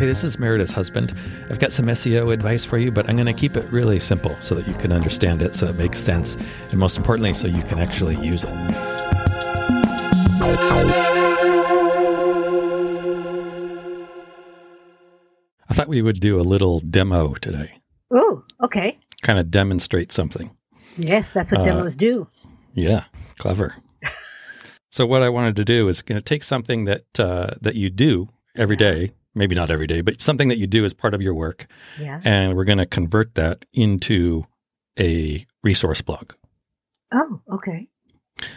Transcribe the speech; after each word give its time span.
Hey, 0.00 0.06
this 0.06 0.24
is 0.24 0.38
Meredith's 0.38 0.72
husband. 0.72 1.12
I've 1.50 1.58
got 1.58 1.72
some 1.72 1.84
SEO 1.84 2.32
advice 2.32 2.64
for 2.64 2.78
you, 2.78 2.90
but 2.90 3.10
I'm 3.10 3.16
going 3.16 3.26
to 3.26 3.34
keep 3.34 3.54
it 3.54 3.70
really 3.70 4.00
simple 4.00 4.34
so 4.40 4.54
that 4.54 4.66
you 4.66 4.72
can 4.72 4.92
understand 4.92 5.42
it, 5.42 5.54
so 5.54 5.66
it 5.66 5.76
makes 5.76 6.00
sense, 6.00 6.38
and 6.70 6.78
most 6.78 6.96
importantly, 6.96 7.34
so 7.34 7.46
you 7.48 7.62
can 7.64 7.78
actually 7.78 8.16
use 8.16 8.42
it. 8.44 8.50
I 15.68 15.74
thought 15.74 15.88
we 15.88 16.00
would 16.00 16.18
do 16.18 16.40
a 16.40 16.42
little 16.42 16.80
demo 16.80 17.34
today, 17.34 17.72
Ooh, 18.14 18.42
okay. 18.62 18.98
kind 19.20 19.38
of 19.38 19.50
demonstrate 19.50 20.12
something. 20.12 20.56
Yes, 20.96 21.30
that's 21.30 21.52
what 21.52 21.60
Uh, 21.60 21.64
demos 21.64 21.94
do. 21.94 22.26
Yeah, 22.72 23.04
clever. 23.38 23.74
so 24.90 25.04
what 25.04 25.22
I 25.22 25.28
wanted 25.28 25.56
to 25.56 25.64
do 25.66 25.88
is 25.88 26.00
going 26.00 26.18
to 26.18 26.24
take 26.24 26.42
something 26.42 26.84
that 26.84 27.20
uh, 27.20 27.50
that 27.60 27.74
you 27.74 27.90
do 27.90 28.28
every 28.56 28.76
day, 28.76 29.12
maybe 29.34 29.54
not 29.54 29.70
every 29.70 29.86
day, 29.86 30.00
but 30.00 30.20
something 30.20 30.48
that 30.48 30.58
you 30.58 30.66
do 30.66 30.84
as 30.84 30.92
part 30.94 31.14
of 31.14 31.22
your 31.22 31.34
work, 31.34 31.66
Yeah. 31.98 32.20
and 32.24 32.56
we're 32.56 32.64
going 32.64 32.78
to 32.78 32.86
convert 32.86 33.34
that 33.36 33.64
into 33.72 34.44
a 34.98 35.46
resource 35.62 36.00
blog. 36.02 36.32
Oh, 37.12 37.40
okay. 37.52 37.88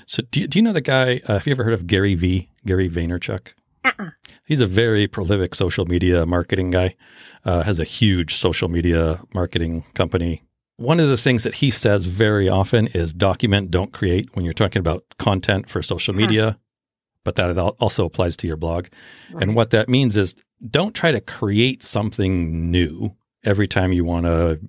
So 0.07 0.23
do 0.31 0.41
you, 0.41 0.47
do 0.47 0.59
you 0.59 0.63
know 0.63 0.73
the 0.73 0.81
guy? 0.81 1.21
Uh, 1.27 1.33
have 1.33 1.47
you 1.47 1.51
ever 1.51 1.63
heard 1.63 1.73
of 1.73 1.87
Gary 1.87 2.15
V? 2.15 2.49
Gary 2.65 2.89
Vaynerchuk? 2.89 3.53
Uh-uh. 3.85 4.11
He's 4.45 4.61
a 4.61 4.65
very 4.65 5.07
prolific 5.07 5.55
social 5.55 5.85
media 5.85 6.25
marketing 6.25 6.71
guy. 6.71 6.95
Uh, 7.43 7.63
has 7.63 7.79
a 7.79 7.83
huge 7.83 8.33
social 8.35 8.69
media 8.69 9.19
marketing 9.33 9.83
company. 9.93 10.43
One 10.77 10.99
of 10.99 11.09
the 11.09 11.17
things 11.17 11.43
that 11.43 11.55
he 11.55 11.69
says 11.69 12.05
very 12.05 12.47
often 12.49 12.87
is 12.87 13.13
document, 13.13 13.69
don't 13.71 13.91
create 13.91 14.33
when 14.35 14.45
you're 14.45 14.53
talking 14.53 14.79
about 14.79 15.03
content 15.19 15.69
for 15.69 15.81
social 15.81 16.13
Huh. 16.13 16.21
media, 16.21 16.57
but 17.23 17.35
that 17.35 17.57
also 17.57 18.05
applies 18.05 18.35
to 18.37 18.47
your 18.47 18.57
blog. 18.57 18.87
And 19.39 19.55
what 19.55 19.69
that 19.71 19.89
means 19.89 20.17
is 20.17 20.35
don't 20.69 20.93
try 20.93 21.11
to 21.11 21.21
create 21.21 21.83
something 21.83 22.69
new 22.71 23.15
every 23.43 23.67
time 23.67 23.93
you 23.93 24.05
want 24.05 24.25
to 24.25 24.59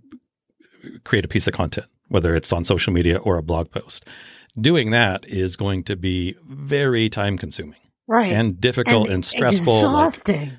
create 1.04 1.24
a 1.24 1.28
piece 1.28 1.46
of 1.46 1.54
content, 1.54 1.86
whether 2.08 2.34
it's 2.34 2.52
on 2.52 2.64
social 2.64 2.92
media 2.92 3.18
or 3.18 3.36
a 3.38 3.42
blog 3.42 3.70
post. 3.70 4.06
Doing 4.60 4.90
that 4.92 5.26
is 5.26 5.56
going 5.56 5.84
to 5.84 5.96
be 5.96 6.36
very 6.48 7.08
time 7.08 7.36
consuming 7.38 7.80
right. 8.06 8.32
and 8.32 8.60
difficult 8.60 9.08
and, 9.08 9.24
stressful. 9.24 9.74
like- 9.74 9.84
Exhausting. 9.84 10.52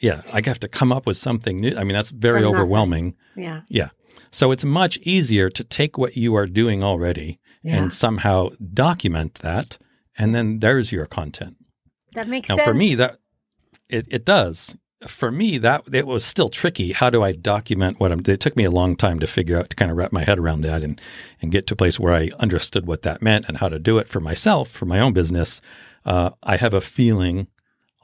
yeah, 0.00 0.22
I 0.32 0.40
have 0.44 0.60
to 0.60 0.68
come 0.68 0.92
up 0.92 1.06
with 1.06 1.16
something 1.16 1.60
new. 1.60 1.76
I 1.76 1.82
mean, 1.84 1.94
that's 1.94 2.10
very 2.10 2.40
From 2.40 2.52
nothing. 2.52 2.56
overwhelming. 2.56 3.14
yeah. 3.36 3.62
Yeah. 3.68 3.88
So 4.32 4.52
it's 4.52 4.64
much 4.64 4.96
easier 4.98 5.50
to 5.50 5.64
take 5.64 5.98
what 5.98 6.16
you 6.16 6.36
are 6.36 6.46
doing 6.46 6.82
already 6.84 7.40
Yeah. 7.64 7.76
and 7.78 7.92
somehow 7.92 8.50
document 8.72 9.34
that, 9.42 9.76
and 10.20 10.34
then 10.34 10.60
there's 10.60 10.92
your 10.92 11.06
content. 11.06 11.56
that 12.14 12.28
makes 12.28 12.48
Now, 12.48 12.56
sense. 12.56 12.68
for 12.68 12.74
me, 12.74 12.94
that 12.96 13.16
it, 13.88 14.06
it 14.10 14.24
does. 14.24 14.76
For 15.06 15.30
me, 15.30 15.56
that 15.58 15.82
it 15.94 16.06
was 16.06 16.22
still 16.24 16.50
tricky. 16.50 16.92
How 16.92 17.08
do 17.08 17.22
I 17.22 17.32
document 17.32 17.98
what 18.00 18.12
I'm? 18.12 18.20
It 18.26 18.38
took 18.40 18.54
me 18.56 18.64
a 18.64 18.70
long 18.70 18.96
time 18.96 19.18
to 19.20 19.26
figure 19.26 19.58
out 19.58 19.70
to 19.70 19.76
kind 19.76 19.90
of 19.90 19.96
wrap 19.96 20.12
my 20.12 20.24
head 20.24 20.38
around 20.38 20.60
that 20.60 20.82
and 20.82 21.00
and 21.40 21.50
get 21.50 21.66
to 21.68 21.74
a 21.74 21.76
place 21.76 21.98
where 21.98 22.12
I 22.14 22.28
understood 22.38 22.84
what 22.86 23.00
that 23.02 23.22
meant 23.22 23.46
and 23.48 23.56
how 23.56 23.70
to 23.70 23.78
do 23.78 23.96
it 23.98 24.08
for 24.10 24.20
myself 24.20 24.68
for 24.68 24.84
my 24.84 25.00
own 25.00 25.14
business. 25.14 25.62
Uh, 26.04 26.30
I 26.42 26.56
have 26.58 26.74
a 26.74 26.82
feeling 26.82 27.46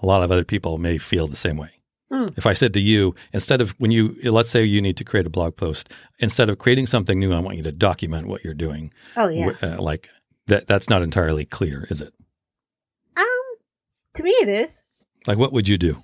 a 0.03 0.07
lot 0.07 0.23
of 0.23 0.33
other 0.33 0.45
people 0.45 0.79
may 0.79 0.97
feel 0.99 1.29
the 1.29 1.37
same 1.37 1.59
way. 1.59 1.71
Mm. 2.11 2.33
If 2.39 2.47
I 2.47 2.55
said 2.55 2.73
to 2.75 2.81
you, 2.81 3.15
instead 3.33 3.61
of 3.61 3.73
when 3.79 3.91
you 3.91 4.17
let's 4.23 4.49
say 4.49 4.65
you 4.65 4.81
need 4.81 4.97
to 4.97 5.05
create 5.05 5.27
a 5.27 5.31
blog 5.31 5.57
post, 5.57 5.91
instead 6.19 6.49
of 6.49 6.57
creating 6.59 6.87
something 6.87 7.19
new, 7.19 7.33
I 7.35 7.41
want 7.41 7.59
you 7.59 7.63
to 7.65 7.73
document 7.73 8.27
what 8.27 8.43
you're 8.43 8.55
doing. 8.55 8.91
oh, 9.19 9.29
yeah. 9.29 9.53
Uh, 9.63 9.83
like 9.83 10.09
that, 10.47 10.67
that's 10.67 10.89
not 10.89 11.03
entirely 11.03 11.45
clear, 11.45 11.87
is 11.91 12.01
it? 12.01 12.13
Um, 13.17 13.25
to 14.15 14.23
me, 14.23 14.31
it 14.31 14.49
is. 14.49 14.83
Like, 15.27 15.39
what 15.39 15.53
would 15.53 15.69
you 15.69 15.79
do? 15.79 16.03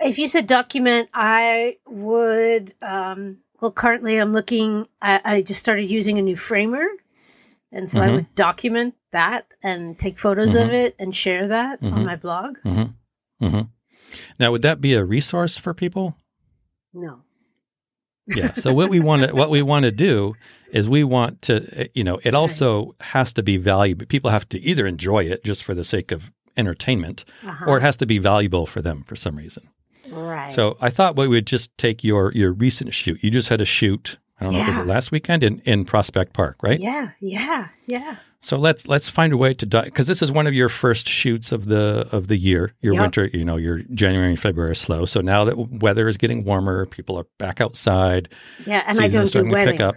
If 0.00 0.18
you 0.18 0.28
said 0.28 0.46
document, 0.46 1.08
I 1.12 1.78
would. 1.88 2.74
Um, 2.80 3.38
well, 3.60 3.72
currently, 3.72 4.16
I'm 4.18 4.32
looking. 4.32 4.86
I, 5.02 5.20
I 5.24 5.42
just 5.42 5.58
started 5.58 5.90
using 5.90 6.18
a 6.18 6.22
new 6.22 6.36
framer, 6.36 6.86
and 7.72 7.90
so 7.90 8.00
I 8.00 8.08
Mhm. 8.08 8.14
would 8.14 8.34
document 8.36 8.94
that 9.10 9.46
and 9.62 9.98
take 9.98 10.20
photos 10.20 10.54
of 10.54 10.68
Mhm. 10.68 10.84
it 10.86 10.96
and 11.00 11.16
share 11.16 11.48
that 11.48 11.80
Mhm. 11.80 11.92
on 11.92 12.04
my 12.06 12.14
blog. 12.14 12.58
Mm-hmm. 12.64 13.44
Mm-hmm. 13.46 13.60
Now, 14.38 14.52
would 14.52 14.62
that 14.62 14.80
be 14.80 14.94
a 14.94 15.04
resource 15.04 15.58
for 15.58 15.74
people? 15.74 16.16
No. 16.94 17.22
Yeah. 18.28 18.52
So 18.54 18.72
what 18.74 18.90
we 18.90 19.00
want 19.00 19.22
to 19.26 19.34
what 19.34 19.50
we 19.50 19.62
want 19.62 19.84
to 19.84 19.90
do 19.92 20.34
is 20.72 20.88
we 20.88 21.02
want 21.04 21.40
to, 21.42 21.82
uh, 21.82 21.84
you 21.94 22.04
know, 22.04 22.20
it 22.24 22.34
also 22.34 22.94
has 23.00 23.32
to 23.34 23.42
be 23.42 23.56
valuable. 23.56 24.04
People 24.06 24.30
have 24.30 24.48
to 24.50 24.60
either 24.60 24.86
enjoy 24.86 25.24
it 25.24 25.42
just 25.44 25.64
for 25.64 25.74
the 25.74 25.84
sake 25.84 26.12
of 26.12 26.30
entertainment, 26.56 27.24
Uh-huh. 27.46 27.64
or 27.66 27.78
it 27.78 27.82
has 27.82 27.96
to 27.98 28.06
be 28.06 28.18
valuable 28.18 28.66
for 28.66 28.82
them 28.82 29.02
for 29.06 29.16
some 29.16 29.36
reason. 29.36 29.68
right. 30.10 30.52
So 30.52 30.76
I 30.80 30.90
thought 30.90 31.16
we 31.16 31.28
would 31.28 31.46
just 31.46 31.76
take 31.78 32.04
your 32.04 32.32
your 32.34 32.52
recent 32.52 32.92
shoot. 32.94 33.22
You 33.22 33.30
just 33.30 33.48
had 33.48 33.60
a 33.60 33.64
shoot. 33.64 34.18
I 34.40 34.44
don't 34.44 34.52
know, 34.54 34.64
was 34.66 34.76
Yeah. 34.76 34.82
it 34.82 34.86
last 34.86 35.10
weekend 35.10 35.42
in, 35.42 35.60
in 35.64 35.84
Prospect 35.84 36.32
Park, 36.32 36.56
right? 36.62 36.78
Yeah, 36.78 37.10
yeah, 37.20 37.68
yeah. 37.86 38.16
So 38.40 38.56
let's 38.56 38.86
let's 38.86 39.08
find 39.08 39.32
a 39.32 39.36
way 39.36 39.52
to 39.54 39.66
die 39.66 39.82
because 39.86 40.06
this 40.06 40.22
is 40.22 40.30
one 40.30 40.46
of 40.46 40.54
your 40.54 40.68
first 40.68 41.08
shoots 41.08 41.50
of 41.50 41.64
the 41.64 42.08
of 42.12 42.28
the 42.28 42.36
year. 42.36 42.72
Your 42.80 42.94
Yep. 42.94 43.00
winter, 43.02 43.26
you 43.34 43.44
know, 43.44 43.56
your 43.56 43.78
January 43.92 44.28
and 44.30 44.38
February 44.38 44.70
are 44.70 44.74
slow. 44.74 45.04
So 45.06 45.20
now 45.20 45.44
that 45.46 45.58
weather 45.58 46.06
is 46.06 46.16
getting 46.18 46.44
warmer, 46.44 46.86
people 46.86 47.18
are 47.18 47.26
back 47.38 47.60
outside. 47.60 48.28
Yeah, 48.64 48.84
and 48.86 49.00
I 49.00 49.08
don't 49.08 49.30
do 49.32 49.44
weddings. 49.50 49.80
up. 49.80 49.94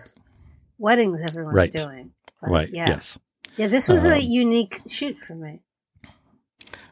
Weddings 0.79 1.21
everyone's 1.21 1.55
Right. 1.55 1.71
doing. 1.71 2.11
Right. 2.41 2.69
Yeah. 2.73 2.89
Yes. 2.89 3.19
Yeah, 3.57 3.67
this 3.67 3.87
was 3.87 4.05
a 4.05 4.15
Um, 4.15 4.21
unique 4.23 4.81
shoot 4.87 5.17
for 5.19 5.35
me. 5.35 5.61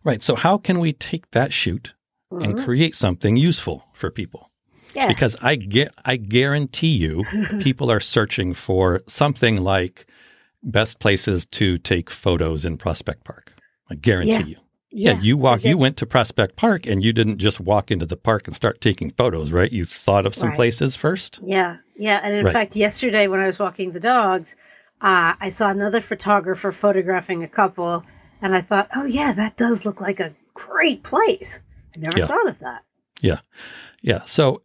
Right. 0.03 0.21
So 0.21 0.35
how 0.35 0.57
can 0.59 0.79
we 0.79 0.93
take 0.93 1.31
that 1.31 1.51
shoot 1.51 1.93
and 2.29 2.55
Mhm. 2.55 2.63
create 2.63 2.93
something 2.95 3.35
useful 3.37 3.85
for 3.93 4.11
people? 4.11 4.48
Yes. 4.95 5.07
Because 5.07 5.37
I 5.41 5.55
get 5.55 5.93
I 6.05 6.15
guarantee 6.17 6.95
you 6.97 7.23
people 7.59 7.91
are 7.91 7.99
searching 7.99 8.53
for 8.53 9.01
something 9.07 9.61
like 9.61 10.07
best 10.63 10.99
places 10.99 11.45
to 11.45 11.77
take 11.77 12.09
photos 12.09 12.65
in 12.65 12.77
Prospect 12.77 13.23
Park. 13.23 13.53
I 13.89 13.95
guarantee 13.95 14.31
Yeah. 14.31 14.45
you. 14.45 14.55
Yeah, 14.91 15.19
you 15.21 15.37
walk. 15.37 15.63
You 15.63 15.77
went 15.77 15.97
to 15.97 16.07
Prospect 16.07 16.55
Park, 16.55 16.87
and 16.87 17.03
you 17.03 17.13
didn't 17.13 17.37
just 17.37 17.59
walk 17.59 17.91
into 17.91 18.07
the 18.07 18.17
park 18.17 18.47
and 18.47 18.55
start 18.55 18.81
taking 18.81 19.11
photos, 19.11 19.51
right? 19.51 19.71
You 19.71 19.85
thought 19.85 20.25
of 20.25 20.33
some 20.33 20.49
Right. 20.49 20.55
places 20.55 20.95
first. 20.95 21.39
Yeah, 21.43 21.77
yeah. 21.95 22.19
And 22.23 22.33
in 22.33 22.43
Right. 22.43 22.51
fact, 22.53 22.75
yesterday 22.75 23.27
when 23.27 23.39
I 23.39 23.45
was 23.45 23.59
walking 23.59 23.91
the 23.91 23.99
dogs, 23.99 24.55
uh, 24.99 25.35
I 25.39 25.49
saw 25.49 25.69
another 25.69 26.01
photographer 26.01 26.71
photographing 26.71 27.43
a 27.43 27.47
couple, 27.47 28.03
and 28.41 28.55
I 28.55 28.61
thought, 28.61 28.89
oh, 28.95 29.05
yeah, 29.05 29.31
that 29.33 29.55
does 29.57 29.85
look 29.85 30.01
like 30.01 30.19
a 30.19 30.33
great 30.55 31.03
place. 31.03 31.61
I 31.95 31.99
never 31.99 32.17
Yeah. 32.17 32.25
thought 32.25 32.49
of 32.49 32.57
that. 32.57 32.81
Yeah, 33.21 33.41
yeah. 34.01 34.23
So, 34.25 34.63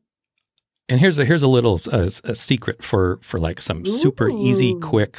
and 0.89 1.01
here's 1.01 1.19
a 1.19 1.25
here's 1.25 1.43
a 1.43 1.49
little 1.49 1.81
uh, 1.93 2.11
a 2.25 2.35
secret 2.35 2.83
for 2.83 3.19
for 3.23 3.39
like 3.39 3.61
some 3.61 3.87
super 3.87 4.29
easy, 4.31 4.75
quick 4.81 5.17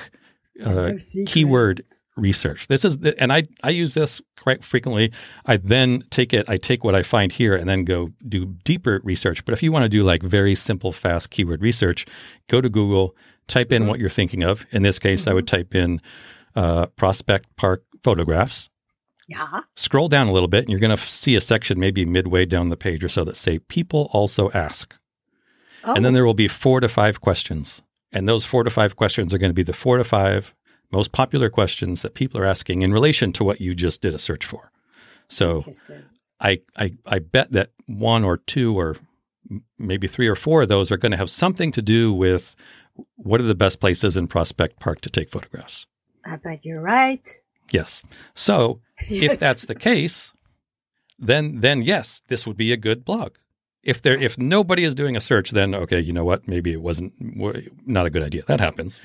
uh, 0.64 0.94
keyword 1.26 1.84
research. 2.18 2.68
This 2.68 2.86
is, 2.86 3.00
the, 3.00 3.20
and 3.22 3.34
I 3.34 3.44
I 3.64 3.72
use 3.72 3.94
this 3.94 4.22
quite 4.40 4.64
frequently. 4.64 5.12
I 5.46 5.58
then 5.58 6.04
take 6.12 6.34
it, 6.34 6.48
I 6.50 6.58
take 6.58 6.84
what 6.84 6.96
I 6.96 7.04
find 7.04 7.32
here, 7.32 7.56
and 7.56 7.68
then 7.68 7.84
go 7.84 8.12
do 8.28 8.46
deeper 8.64 9.02
research. 9.04 9.44
But 9.46 9.54
if 9.54 9.64
you 9.64 9.72
want 9.72 9.84
to 9.84 9.90
do 9.90 10.04
like 10.04 10.24
very 10.24 10.56
simple, 10.56 10.92
fast 10.92 11.30
keyword 11.30 11.62
research, 11.62 12.06
go 12.48 12.62
to 12.62 12.70
Google, 12.70 13.16
type 13.48 13.72
in 13.72 13.88
what 13.88 14.00
you're 14.00 14.10
thinking 14.10 14.44
of. 14.44 14.66
In 14.72 14.84
this 14.84 15.00
case, 15.00 15.28
I 15.28 15.34
would 15.34 15.48
type 15.48 15.76
in 15.76 16.00
uh, 16.56 16.88
Prospect 16.96 17.56
Park 17.56 17.84
photographs. 18.04 18.70
Yeah. 19.28 19.62
Scroll 19.76 20.08
down 20.08 20.28
a 20.28 20.32
little 20.32 20.48
bit, 20.48 20.60
and 20.60 20.70
you're 20.70 20.80
going 20.80 20.96
to 20.96 21.04
see 21.04 21.36
a 21.36 21.42
section 21.42 21.80
maybe 21.80 22.06
midway 22.06 22.46
down 22.46 22.70
the 22.70 22.78
page 22.78 23.04
or 23.04 23.10
so 23.10 23.24
that 23.24 23.36
say 23.36 23.58
"People 23.58 24.10
also 24.14 24.52
ask." 24.52 24.96
Oh, 25.86 25.94
And 25.94 26.04
then 26.04 26.14
oh. 26.14 26.16
there 26.16 26.26
will 26.26 26.34
be 26.34 26.48
four 26.48 26.80
to 26.80 26.88
five 26.88 27.22
questions. 27.22 27.82
And 28.12 28.28
those 28.28 28.46
four 28.46 28.64
to 28.64 28.70
five 28.70 28.96
questions 28.96 29.34
are 29.34 29.38
going 29.38 29.50
to 29.50 29.56
be 29.56 29.64
the 29.64 29.74
four 29.74 29.98
to 29.98 30.04
five 30.04 30.54
most 30.92 31.12
popular 31.12 31.50
questions 31.50 32.02
that 32.02 32.14
people 32.14 32.40
are 32.40 32.46
asking 32.46 32.82
in 32.82 32.94
relation 32.94 33.34
to 33.34 33.44
what 33.44 33.60
you 33.60 33.74
just 33.74 34.02
did 34.02 34.14
a 34.14 34.20
search 34.20 34.46
for. 34.46 34.72
So. 35.28 35.64
I, 36.40 36.62
I, 36.78 36.92
I 37.06 37.20
bet 37.20 37.54
that 37.54 37.72
one 37.86 38.26
or 38.26 38.38
two 38.38 38.78
or 38.78 38.98
maybe 39.78 40.06
three 40.08 40.28
or 40.28 40.36
four 40.36 40.64
of 40.64 40.70
those 40.70 40.92
are 40.92 40.98
going 40.98 41.14
to 41.14 41.18
have 41.18 41.30
something 41.30 41.72
to 41.72 41.82
do 41.82 42.14
with 42.14 42.56
what 43.16 43.42
are 43.42 43.46
the 43.46 43.56
best 43.56 43.80
places 43.80 44.18
in 44.18 44.28
Prospect 44.28 44.80
Park 44.80 45.02
to 45.02 45.10
take 45.10 45.30
photographs. 45.30 45.88
I 46.26 46.38
bet 46.38 46.66
you're 46.66 46.82
right. 46.82 47.42
Yes. 47.72 48.04
So 48.34 48.82
if 49.10 49.40
that's 49.40 49.66
the 49.66 49.76
case, 49.76 50.34
then 51.18 51.62
then 51.62 51.82
yes, 51.82 52.22
this 52.28 52.46
would 52.46 52.58
be 52.58 52.72
a 52.72 52.78
good 52.78 53.06
blog. 53.06 53.36
If 53.86 54.02
there 54.02 54.18
if 54.18 54.38
nobody 54.38 54.84
is 54.84 54.96
doing 54.96 55.16
a 55.16 55.22
search, 55.22 55.52
then 55.52 55.74
okay, 55.76 56.00
you 56.00 56.12
know 56.12 56.26
what? 56.26 56.48
Maybe 56.48 56.74
it 56.74 56.82
wasn't 56.82 57.14
not 57.88 58.06
a 58.06 58.10
good 58.10 58.24
idea. 58.24 58.44
That 58.48 58.60
happens. 58.60 59.00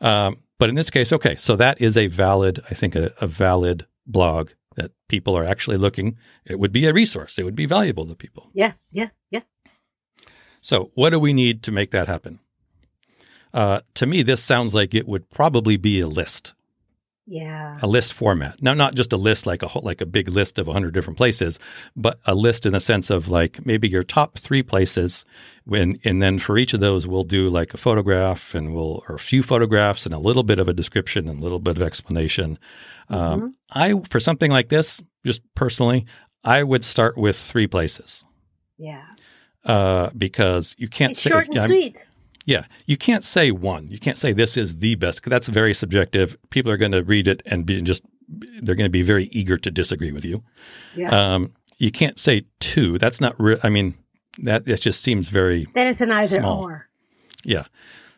Um, 0.00 0.36
but 0.58 0.68
in 0.68 0.74
this 0.74 0.90
case, 0.90 1.12
okay, 1.12 1.36
so 1.36 1.56
that 1.56 1.80
is 1.80 1.96
a 1.96 2.06
valid, 2.06 2.60
I 2.70 2.74
think, 2.74 2.94
a, 2.94 3.12
a 3.20 3.26
valid 3.26 3.86
blog 4.06 4.50
that 4.76 4.92
people 5.08 5.36
are 5.36 5.44
actually 5.44 5.76
looking. 5.76 6.16
It 6.44 6.58
would 6.58 6.72
be 6.72 6.86
a 6.86 6.92
resource. 6.92 7.38
It 7.38 7.44
would 7.44 7.56
be 7.56 7.66
valuable 7.66 8.06
to 8.06 8.14
people. 8.14 8.50
Yeah, 8.52 8.72
yeah, 8.90 9.08
yeah. 9.30 9.40
So, 10.60 10.90
what 10.94 11.10
do 11.10 11.18
we 11.18 11.32
need 11.32 11.62
to 11.64 11.72
make 11.72 11.90
that 11.92 12.08
happen? 12.08 12.40
Uh, 13.54 13.80
to 13.94 14.06
me, 14.06 14.22
this 14.22 14.42
sounds 14.42 14.74
like 14.74 14.94
it 14.94 15.08
would 15.08 15.30
probably 15.30 15.76
be 15.76 16.00
a 16.00 16.06
list. 16.06 16.54
Yeah. 17.28 17.76
a 17.82 17.86
list 17.88 18.12
format. 18.12 18.62
Now, 18.62 18.72
not 18.74 18.94
just 18.94 19.12
a 19.12 19.16
list 19.16 19.46
like 19.46 19.62
a 19.64 19.68
whole, 19.68 19.82
like 19.82 20.00
a 20.00 20.06
big 20.06 20.28
list 20.28 20.58
of 20.60 20.68
100 20.68 20.94
different 20.94 21.16
places, 21.16 21.58
but 21.96 22.20
a 22.24 22.34
list 22.36 22.66
in 22.66 22.72
the 22.72 22.78
sense 22.80 23.10
of 23.10 23.28
like 23.28 23.66
maybe 23.66 23.88
your 23.88 24.04
top 24.04 24.38
three 24.38 24.62
places. 24.62 25.24
When 25.64 25.98
and 26.04 26.22
then 26.22 26.38
for 26.38 26.56
each 26.56 26.72
of 26.72 26.78
those, 26.80 27.04
we'll 27.06 27.24
do 27.24 27.48
like 27.48 27.74
a 27.74 27.78
photograph 27.78 28.54
and 28.54 28.72
we'll 28.74 29.02
or 29.08 29.16
a 29.16 29.18
few 29.18 29.42
photographs 29.42 30.06
and 30.06 30.14
a 30.14 30.18
little 30.18 30.44
bit 30.44 30.60
of 30.60 30.68
a 30.68 30.72
description 30.72 31.28
and 31.28 31.40
a 31.40 31.42
little 31.42 31.58
bit 31.58 31.76
of 31.76 31.82
explanation. 31.82 32.58
Um, 33.08 33.56
I 33.72 33.94
for 34.08 34.20
something 34.20 34.52
like 34.52 34.68
this, 34.68 35.02
just 35.24 35.42
personally, 35.56 36.06
I 36.44 36.62
would 36.62 36.84
start 36.84 37.18
with 37.18 37.36
three 37.36 37.66
places 37.66 38.24
Yeah. 38.78 39.02
uh, 39.64 40.10
because 40.16 40.76
you 40.78 40.86
can't 40.88 41.10
It's 41.12 41.22
say 41.22 41.30
short 41.30 41.48
and 41.48 41.58
I'm- 41.58 41.66
sweet. 41.66 42.08
Yeah, 42.46 42.64
you 42.86 42.96
can't 42.96 43.24
say 43.24 43.50
one. 43.50 43.90
You 43.90 43.98
can't 43.98 44.16
say 44.16 44.32
this 44.32 44.56
is 44.56 44.78
the 44.78 44.94
best 44.94 45.18
because 45.20 45.30
that's 45.30 45.48
very 45.48 45.74
subjective. 45.74 46.36
People 46.50 46.72
are 46.72 46.76
going 46.78 46.92
to 46.92 47.02
read 47.04 47.28
it 47.28 47.42
and 47.44 47.66
be 47.66 47.82
just 47.82 48.02
they're 48.62 48.74
going 48.74 48.86
to 48.86 48.90
be 48.90 49.02
very 49.02 49.24
eager 49.32 49.58
to 49.58 49.70
disagree 49.70 50.12
with 50.12 50.24
you. 50.24 50.42
Yeah. 50.94 51.10
Um, 51.34 51.52
you 51.78 51.90
can't 51.90 52.18
say 52.18 52.44
two. 52.58 52.96
That's 52.98 53.20
not. 53.20 53.34
Re- 53.38 53.58
I 53.62 53.68
mean, 53.68 53.94
that 54.38 54.66
it 54.66 54.80
just 54.80 55.02
seems 55.02 55.28
very 55.28 55.66
then 55.74 55.88
it's 55.88 56.00
an 56.00 56.10
either 56.10 56.38
small. 56.40 56.64
or. 56.64 56.88
yeah. 57.44 57.64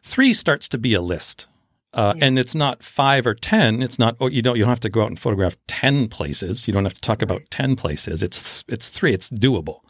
Three 0.03 0.33
starts 0.33 0.69
to 0.71 0.79
be 0.79 0.95
a 0.95 1.01
list, 1.03 1.49
uh, 1.93 2.15
Yeah. 2.17 2.25
and 2.27 2.39
it's 2.39 2.55
not 2.55 2.83
five 2.85 3.27
or 3.27 3.35
ten. 3.35 3.83
It's 3.83 3.99
not. 3.99 4.17
Oh, 4.21 4.29
you 4.29 4.41
don't. 4.43 4.57
You 4.57 4.63
don't 4.63 4.71
have 4.71 4.81
to 4.81 4.89
go 4.89 5.03
out 5.03 5.09
and 5.09 5.19
photograph 5.19 5.57
ten 5.67 6.09
places. 6.09 6.69
You 6.69 6.73
don't 6.73 6.85
have 6.85 6.95
to 6.95 7.01
talk 7.01 7.21
about 7.21 7.43
ten 7.51 7.77
places. 7.77 8.23
It's 8.23 8.65
it's 8.69 8.89
three. 8.89 9.13
It's 9.13 9.29
doable. 9.31 9.81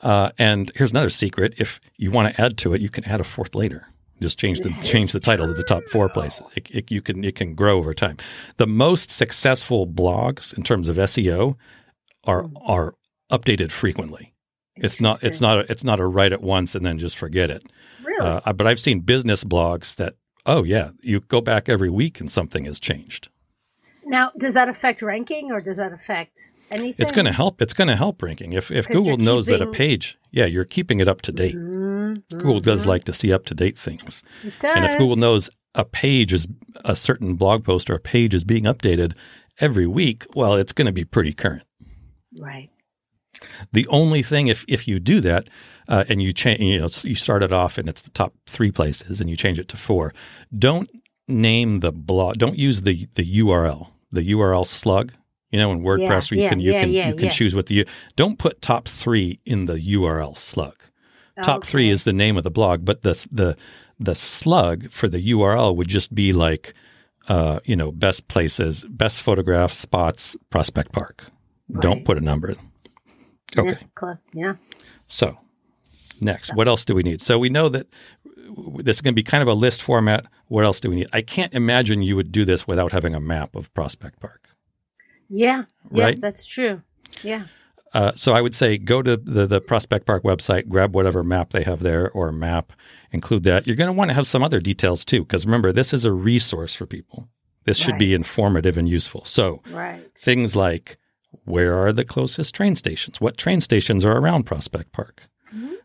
Uh, 0.00 0.30
and 0.38 0.70
here's 0.76 0.90
another 0.90 1.10
secret: 1.10 1.54
if 1.58 1.80
you 1.96 2.10
want 2.10 2.34
to 2.34 2.40
add 2.40 2.56
to 2.58 2.74
it, 2.74 2.80
you 2.80 2.90
can 2.90 3.04
add 3.04 3.20
a 3.20 3.24
fourth 3.24 3.54
later. 3.54 3.88
Just 4.20 4.38
change 4.38 4.60
the 4.60 4.70
change 4.86 5.12
the 5.12 5.20
title 5.20 5.46
to 5.46 5.52
the 5.54 5.62
top 5.62 5.82
four 5.92 6.08
place. 6.08 6.40
It, 6.54 6.70
it, 6.70 6.90
you 6.90 7.02
can 7.02 7.22
it 7.22 7.34
can 7.34 7.54
grow 7.54 7.76
over 7.78 7.92
time. 7.92 8.16
The 8.56 8.66
most 8.66 9.10
successful 9.10 9.86
blogs 9.86 10.56
in 10.56 10.62
terms 10.62 10.88
of 10.88 10.96
SEO 10.96 11.56
are 12.24 12.44
Mm. 12.44 12.52
are 12.66 12.94
updated 13.30 13.72
frequently. 13.72 14.32
It's 14.76 15.00
not 15.00 15.22
it's 15.22 15.40
not 15.40 15.58
a, 15.58 15.70
it's 15.72 15.84
not 15.84 16.00
a 16.00 16.06
write 16.06 16.32
it 16.32 16.40
once 16.42 16.74
and 16.74 16.84
then 16.84 16.98
just 16.98 17.16
forget 17.16 17.50
it. 17.50 17.62
Really? 18.02 18.20
Uh, 18.44 18.52
but 18.54 18.66
I've 18.66 18.80
seen 18.80 19.00
business 19.00 19.44
blogs 19.44 19.96
that 19.96 20.14
oh 20.46 20.62
yeah, 20.64 20.90
you 21.02 21.20
go 21.20 21.40
back 21.40 21.68
every 21.68 21.90
week 21.90 22.18
and 22.20 22.30
something 22.30 22.64
has 22.64 22.80
changed. 22.80 23.28
Now, 24.06 24.30
does 24.38 24.54
that 24.54 24.68
affect 24.68 25.02
ranking 25.02 25.50
or 25.50 25.60
does 25.60 25.76
that 25.78 25.92
affect 25.92 26.54
anything? 26.70 27.02
It's 27.02 27.12
going 27.12 27.24
to 27.26 27.32
help. 27.32 27.60
It's 27.60 27.74
going 27.74 27.88
to 27.88 27.96
help 27.96 28.22
ranking. 28.22 28.52
If 28.52 28.70
if 28.70 28.86
Google 28.86 29.06
you're 29.08 29.16
knows 29.18 29.46
that 29.46 29.60
a 29.60 29.66
page, 29.66 30.16
yeah, 30.30 30.46
you're 30.46 30.64
keeping 30.64 31.00
it 31.00 31.08
up 31.08 31.22
to 31.22 31.32
date. 31.32 31.56
Mhm, 31.56 32.22
Google 32.30 32.60
does 32.60 32.86
like 32.86 33.04
to 33.04 33.12
see 33.12 33.32
up 33.32 33.44
to 33.46 33.54
date 33.54 33.78
things. 33.78 34.22
It 34.44 34.54
does. 34.60 34.76
And 34.76 34.84
if 34.84 34.96
Google 34.96 35.16
knows 35.16 35.50
a 35.74 35.84
page 35.84 36.32
is 36.32 36.46
a 36.84 36.96
certain 36.96 37.34
blog 37.34 37.64
post 37.64 37.90
or 37.90 37.94
a 37.94 38.00
page 38.00 38.32
is 38.32 38.44
being 38.44 38.64
updated 38.64 39.14
every 39.60 39.86
week, 39.86 40.24
well, 40.34 40.54
it's 40.54 40.72
going 40.72 40.86
to 40.86 40.92
be 40.92 41.04
pretty 41.04 41.32
current. 41.32 41.64
Right. 42.38 42.70
The 43.72 43.86
only 43.88 44.22
thing, 44.22 44.46
if 44.46 44.64
if 44.68 44.88
you 44.88 44.98
do 45.00 45.20
that, 45.20 45.48
uh, 45.88 46.04
and 46.08 46.22
you 46.22 46.32
change, 46.32 46.60
you 46.60 46.78
know, 46.78 46.88
you 47.02 47.14
start 47.14 47.42
it 47.42 47.52
off 47.52 47.76
and 47.76 47.88
it's 47.88 48.02
the 48.02 48.10
top 48.10 48.34
three 48.46 48.70
places, 48.70 49.20
and 49.20 49.28
you 49.28 49.36
change 49.36 49.58
it 49.58 49.68
to 49.68 49.76
four, 49.76 50.14
don't 50.56 50.90
name 51.28 51.80
the 51.80 51.92
blog. 51.92 52.38
Don't 52.38 52.56
use 52.58 52.82
the 52.82 53.08
the 53.14 53.38
URL, 53.40 53.88
the 54.16 54.32
URL 54.32 54.66
slug. 54.66 55.12
You 55.50 55.60
know, 55.60 55.70
in 55.70 55.82
WordPress, 55.82 56.32
Yeah, 56.32 56.36
you 56.36 56.42
yeah, 56.42 56.48
can 56.48 56.60
you 56.60 56.72
yeah, 56.72 56.80
can 56.80 56.90
you 56.90 57.14
can 57.14 57.30
choose 57.30 57.54
what 57.54 57.66
the 57.66 57.86
don't 58.16 58.38
put 58.38 58.60
top 58.60 58.88
three 58.88 59.38
in 59.46 59.66
the 59.66 59.74
URL 59.74 60.36
slug. 60.36 60.74
Top 61.42 61.64
three 61.64 61.90
is 61.90 62.04
the 62.04 62.12
name 62.12 62.36
of 62.36 62.44
the 62.44 62.50
blog, 62.50 62.84
but 62.84 63.02
the 63.02 63.12
the 63.30 63.56
the 64.00 64.14
slug 64.14 64.90
for 64.90 65.08
the 65.08 65.30
URL 65.32 65.76
would 65.76 65.88
just 65.88 66.14
be 66.14 66.32
like, 66.32 66.74
uh, 67.28 67.60
you 67.64 67.76
know, 67.76 67.92
best 67.92 68.26
places, 68.28 68.84
best 68.88 69.20
photograph 69.20 69.72
spots, 69.72 70.36
Prospect 70.50 70.92
Park. 70.92 71.24
Don't 71.80 72.04
put 72.04 72.16
a 72.16 72.20
number. 72.20 72.54
Okay. 73.56 73.78
Yeah. 74.32 74.54
So, 75.08 75.38
next, 76.20 76.54
what 76.54 76.68
else 76.68 76.84
do 76.84 76.94
we 76.94 77.02
need? 77.02 77.20
So 77.20 77.38
we 77.38 77.48
know 77.48 77.68
that 77.68 77.86
this 78.78 78.96
is 78.96 79.00
going 79.02 79.12
to 79.14 79.16
be 79.16 79.22
kind 79.22 79.42
of 79.42 79.48
a 79.48 79.54
list 79.54 79.82
format. 79.82 80.26
What 80.48 80.64
else 80.64 80.80
do 80.80 80.90
we 80.90 80.96
need? 80.96 81.08
I 81.12 81.20
can't 81.22 81.52
imagine 81.54 82.02
you 82.02 82.16
would 82.16 82.32
do 82.32 82.44
this 82.44 82.66
without 82.66 82.92
having 82.92 83.14
a 83.14 83.20
map 83.20 83.56
of 83.56 83.72
Prospect 83.74 84.20
Park. 84.20 84.48
Yeah. 85.28 85.64
Yeah, 85.90 86.04
Right? 86.04 86.20
that's 86.20 86.46
true. 86.46 86.82
Yeah. 87.22 87.44
Uh, 87.94 88.12
so 88.14 88.32
I 88.34 88.40
would 88.40 88.54
say 88.54 88.76
go 88.78 89.00
to 89.02 89.16
the, 89.16 89.46
the 89.46 89.60
Prospect 89.60 90.06
Park 90.06 90.22
website, 90.22 90.68
grab 90.68 90.94
whatever 90.94 91.22
map 91.24 91.50
they 91.50 91.62
have 91.62 91.80
there 91.80 92.10
or 92.10 92.30
map, 92.32 92.72
include 93.10 93.44
that. 93.44 93.66
You're 93.66 93.76
going 93.76 93.86
to 93.88 93.92
want 93.92 94.10
to 94.10 94.14
have 94.14 94.26
some 94.26 94.42
other 94.42 94.60
details 94.60 95.04
too, 95.04 95.22
because 95.22 95.46
remember, 95.46 95.72
this 95.72 95.92
is 95.94 96.04
a 96.04 96.12
resource 96.12 96.74
for 96.74 96.84
people. 96.86 97.28
This 97.64 97.78
should 97.78 97.98
be 97.98 98.14
informative 98.14 98.76
and 98.76 98.88
useful. 98.88 99.24
So 99.24 99.62
Right. 99.70 100.04
things 100.16 100.54
like 100.54 100.98
where 101.44 101.74
are 101.76 101.92
the 101.92 102.04
closest 102.04 102.54
train 102.54 102.74
stations? 102.76 103.20
What 103.20 103.36
train 103.36 103.60
stations 103.60 104.04
are 104.04 104.16
around 104.18 104.44
Prospect 104.44 104.92
Park? 104.92 105.22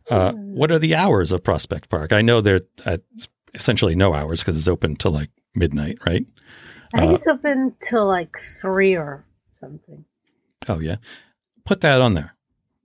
Uh, 0.10 0.34
what 0.34 0.72
are 0.72 0.80
the 0.80 0.96
hours 0.96 1.32
of 1.32 1.44
Prospect 1.44 1.90
Park? 1.90 2.12
I 2.14 2.22
know 2.22 2.42
they're 2.42 2.62
at 2.86 3.02
essentially 3.54 3.96
no 3.96 4.14
hours 4.14 4.42
because 4.42 4.58
it's 4.58 4.68
open 4.68 4.96
till 4.96 5.12
like 5.12 5.30
midnight, 5.56 6.00
right? 6.06 6.26
I 6.94 7.00
think 7.00 7.12
Uh, 7.12 7.16
it's 7.16 7.28
open 7.28 7.76
till 7.82 8.06
like 8.08 8.36
three 8.62 8.96
or 8.96 9.26
something. 9.54 10.06
Oh 10.68 10.80
yeah, 10.80 10.98
put 11.66 11.82
that 11.82 12.02
on 12.02 12.14
there. 12.14 12.36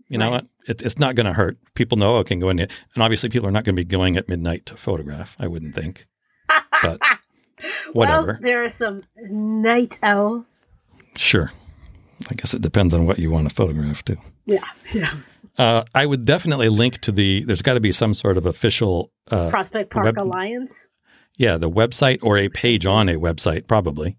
You 0.08 0.18
know 0.18 0.30
Right. 0.30 0.42
what? 0.42 0.46
It, 0.68 0.82
it's 0.82 0.98
not 0.98 1.14
going 1.16 1.26
to 1.26 1.32
hurt. 1.32 1.58
People 1.74 1.98
know 1.98 2.18
it 2.20 2.26
can 2.26 2.38
go 2.40 2.48
in, 2.48 2.56
there. 2.56 2.68
and 2.94 3.02
obviously 3.02 3.28
people 3.28 3.48
are 3.48 3.52
not 3.52 3.64
going 3.64 3.74
to 3.74 3.80
be 3.80 3.84
going 3.84 4.16
at 4.16 4.28
midnight 4.28 4.66
to 4.66 4.76
photograph. 4.76 5.34
I 5.38 5.46
wouldn't 5.48 5.74
think. 5.74 6.06
But 6.82 7.00
whatever. 7.92 8.26
Well, 8.34 8.38
there 8.40 8.64
are 8.64 8.68
some 8.68 9.02
night 9.16 9.98
owls. 10.02 10.66
Sure. 11.16 11.50
I 12.30 12.34
guess 12.34 12.54
it 12.54 12.62
depends 12.62 12.94
on 12.94 13.06
what 13.06 13.18
you 13.18 13.30
want 13.30 13.48
to 13.48 13.54
photograph 13.54 14.04
too. 14.04 14.16
Yeah. 14.44 14.64
Yeah. 14.92 15.14
Uh, 15.58 15.84
I 15.94 16.04
would 16.06 16.24
definitely 16.24 16.68
link 16.68 16.98
to 17.02 17.12
the. 17.12 17.44
There's 17.44 17.62
got 17.62 17.74
to 17.74 17.80
be 17.80 17.92
some 17.92 18.14
sort 18.14 18.36
of 18.36 18.46
official. 18.46 19.10
Uh, 19.30 19.50
Prospect 19.50 19.90
Park 19.90 20.04
web- 20.04 20.18
Alliance. 20.18 20.88
yeah, 21.36 21.56
the 21.56 21.70
website 21.70 22.18
or 22.22 22.36
a 22.38 22.48
page 22.48 22.86
on 22.86 23.08
a 23.08 23.14
website, 23.16 23.66
probably. 23.66 24.16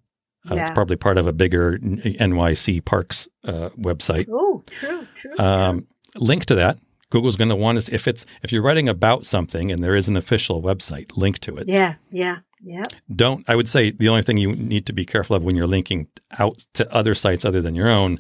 Uh, 0.50 0.56
It's 0.56 0.72
probably 0.72 0.96
part 0.96 1.18
of 1.18 1.28
a 1.28 1.34
bigger 1.34 1.78
NYC 1.78 2.84
Parks 2.86 3.28
uh, 3.44 3.70
website. 3.78 4.28
Oh, 4.32 4.64
true, 4.68 5.06
true. 5.16 5.38
Um, 5.38 5.88
link 6.16 6.46
to 6.46 6.56
that. 6.56 6.78
Google's 7.10 7.38
going 7.38 7.50
to 7.50 7.56
want 7.56 7.78
us 7.78 7.88
if 7.90 8.08
it's 8.08 8.26
if 8.44 8.52
you're 8.52 8.62
writing 8.62 8.90
about 8.90 9.26
something 9.26 9.72
and 9.72 9.84
there 9.84 9.96
is 9.96 10.08
an 10.10 10.18
official 10.18 10.62
website, 10.62 11.16
link 11.16 11.40
to 11.40 11.56
it. 11.58 11.68
yeah, 11.70 11.96
yeah, 12.12 12.40
yeah. 12.62 12.84
Don't. 13.14 13.50
I 13.50 13.56
would 13.56 13.70
say 13.70 13.92
the 13.92 14.10
only 14.10 14.22
thing 14.24 14.38
you 14.38 14.54
need 14.56 14.86
to 14.88 14.94
be 14.94 15.06
careful 15.06 15.36
of 15.36 15.44
when 15.44 15.56
you're 15.56 15.68
linking 15.68 16.08
out 16.38 16.66
to 16.74 16.94
other 16.94 17.14
sites 17.14 17.46
other 17.46 17.62
than 17.62 17.76
your 17.76 17.90
own, 17.90 18.18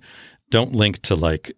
don't 0.50 0.72
link 0.74 1.01
to 1.03 1.15
like, 1.15 1.51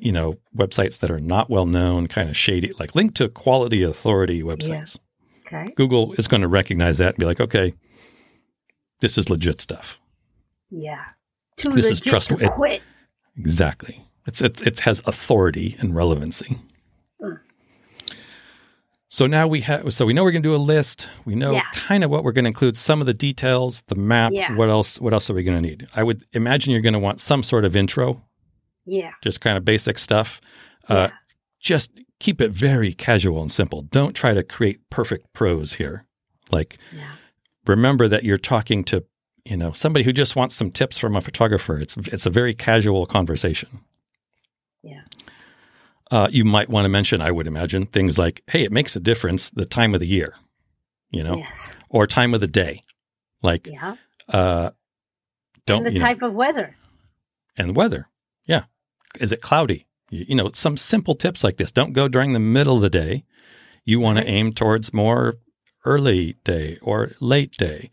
you 0.00 0.12
know, 0.12 0.36
websites 0.56 0.98
that 0.98 1.10
are 1.10 1.18
not 1.18 1.48
well 1.50 1.66
known, 1.66 2.06
kind 2.08 2.28
of 2.28 2.36
shady. 2.36 2.72
Like 2.78 2.94
link 2.94 3.14
to 3.16 3.28
quality 3.28 3.82
authority 3.82 4.42
websites. 4.42 4.98
Okay. 5.46 5.72
Google 5.76 6.12
is 6.14 6.26
going 6.26 6.42
to 6.42 6.48
recognize 6.48 6.98
that 6.98 7.10
and 7.10 7.18
be 7.18 7.26
like, 7.26 7.40
okay, 7.40 7.74
this 9.00 9.16
is 9.16 9.30
legit 9.30 9.60
stuff. 9.60 9.98
Yeah. 10.70 11.04
Too 11.56 11.72
This 11.72 11.90
is 11.90 12.00
trustworthy. 12.00 12.46
to 12.46 12.50
quit. 12.52 12.82
Exactly. 13.38 14.04
It's 14.26 14.42
it, 14.42 14.60
it 14.66 14.80
has 14.80 15.00
authority 15.06 15.76
and 15.78 15.94
relevancy. 15.94 16.58
Mm. 17.22 17.38
So 19.08 19.26
now 19.26 19.46
we 19.46 19.60
have 19.60 19.94
so 19.94 20.04
we 20.04 20.12
know 20.12 20.24
we're 20.24 20.32
going 20.32 20.42
to 20.42 20.48
do 20.48 20.54
a 20.54 20.58
list. 20.58 21.08
We 21.24 21.36
know 21.36 21.52
Yeah. 21.52 21.62
kind 21.72 22.02
of 22.02 22.10
what 22.10 22.24
we're 22.24 22.32
going 22.32 22.44
to 22.44 22.48
include, 22.48 22.76
some 22.76 23.00
of 23.00 23.06
the 23.06 23.14
details, 23.14 23.82
the 23.86 23.94
map. 23.94 24.32
Yeah. 24.34 24.54
What 24.56 24.68
else? 24.68 25.00
What 25.00 25.12
else 25.12 25.30
are 25.30 25.34
we 25.34 25.44
going 25.44 25.62
to 25.62 25.66
need? 25.66 25.86
I 25.94 26.02
would 26.02 26.24
imagine 26.32 26.72
you're 26.72 26.82
going 26.82 26.92
to 26.94 26.98
want 26.98 27.20
some 27.20 27.42
sort 27.44 27.64
of 27.64 27.76
intro, 27.76 28.20
Yeah. 28.86 29.12
just 29.22 29.40
kind 29.40 29.56
of 29.58 29.64
basic 29.64 29.98
stuff. 29.98 30.40
Uh, 30.88 31.08
yeah. 31.10 31.16
Just 31.60 32.00
keep 32.20 32.40
it 32.40 32.50
very 32.52 32.92
casual 32.94 33.40
and 33.40 33.50
simple. 33.50 33.82
Don't 33.82 34.14
try 34.14 34.32
to 34.32 34.42
create 34.44 34.78
perfect 34.90 35.32
prose 35.32 35.74
here. 35.74 36.06
Like 36.52 36.78
Yeah. 36.92 37.12
remember 37.66 38.06
that 38.08 38.22
you're 38.24 38.38
talking 38.38 38.84
to 38.84 39.04
you 39.44 39.56
know 39.56 39.72
somebody 39.72 40.04
who 40.04 40.12
just 40.12 40.34
wants 40.36 40.54
some 40.54 40.70
tips 40.70 40.98
from 40.98 41.16
a 41.16 41.20
photographer. 41.20 41.78
It's 41.78 41.96
it's 41.96 42.26
a 42.26 42.30
very 42.30 42.54
casual 42.54 43.06
conversation. 43.06 43.80
Yeah. 44.82 45.02
Uh, 46.10 46.28
you 46.30 46.44
might 46.44 46.68
want 46.68 46.84
to 46.84 46.88
mention, 46.88 47.20
I 47.20 47.32
would 47.32 47.48
imagine, 47.48 47.86
things 47.86 48.16
like, 48.18 48.42
"Hey, 48.46 48.62
it 48.62 48.70
makes 48.70 48.94
a 48.94 49.00
difference 49.00 49.50
the 49.50 49.64
time 49.64 49.92
of 49.94 49.98
the 50.00 50.06
year," 50.06 50.34
you 51.10 51.24
know, 51.24 51.38
Yes. 51.38 51.78
or 51.88 52.06
time 52.06 52.32
of 52.34 52.38
the 52.40 52.46
day. 52.46 52.84
Like, 53.42 53.66
Yeah. 53.66 53.96
uh, 54.28 54.70
don't 55.66 55.78
and 55.78 55.86
the 55.86 55.92
you 55.94 55.98
know, 55.98 56.04
type 56.06 56.22
of 56.22 56.32
weather. 56.32 56.76
and 57.58 57.74
weather. 57.74 58.08
Yeah, 58.44 58.64
is 59.20 59.32
it 59.32 59.40
cloudy? 59.42 59.86
You, 60.10 60.26
you 60.28 60.34
know, 60.34 60.50
some 60.54 60.76
simple 60.76 61.14
tips 61.14 61.42
like 61.44 61.56
this. 61.56 61.72
Don't 61.72 61.92
go 61.92 62.08
during 62.08 62.32
the 62.32 62.38
middle 62.40 62.76
of 62.76 62.82
the 62.82 62.90
day. 62.90 63.24
You 63.84 64.00
want 64.00 64.16
Right. 64.18 64.24
to 64.26 64.30
aim 64.30 64.52
towards 64.52 64.92
more 64.92 65.36
early 65.84 66.36
day 66.44 66.78
or 66.82 67.12
late 67.20 67.52
day. 67.56 67.90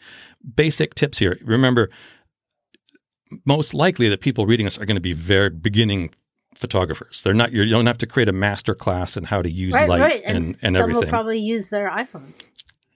Basic 0.55 0.95
tips 0.95 1.19
here. 1.19 1.37
Remember, 1.43 1.89
most 3.45 3.73
likely 3.73 4.09
that 4.09 4.21
people 4.21 4.45
reading 4.45 4.65
this 4.65 4.77
are 4.77 4.85
going 4.85 4.95
to 4.95 5.01
be 5.01 5.13
very 5.13 5.49
beginning 5.49 6.11
photographers. 6.55 7.21
They're 7.23 7.33
not. 7.33 7.51
You 7.51 7.65
don't 7.65 7.85
have 7.87 7.97
to 7.99 8.07
create 8.07 8.29
a 8.29 8.33
master 8.33 8.75
class 8.75 9.17
in 9.17 9.23
how 9.25 9.41
to 9.41 9.49
use 9.49 9.73
Right, 9.73 9.89
light 9.89 10.01
right. 10.01 10.21
and, 10.25 10.37
And, 10.37 10.45
and, 10.45 10.55
some 10.55 10.75
everything. 10.75 11.01
will 11.01 11.07
probably 11.09 11.39
use 11.39 11.69
their 11.69 11.89
iPhones. 11.89 12.43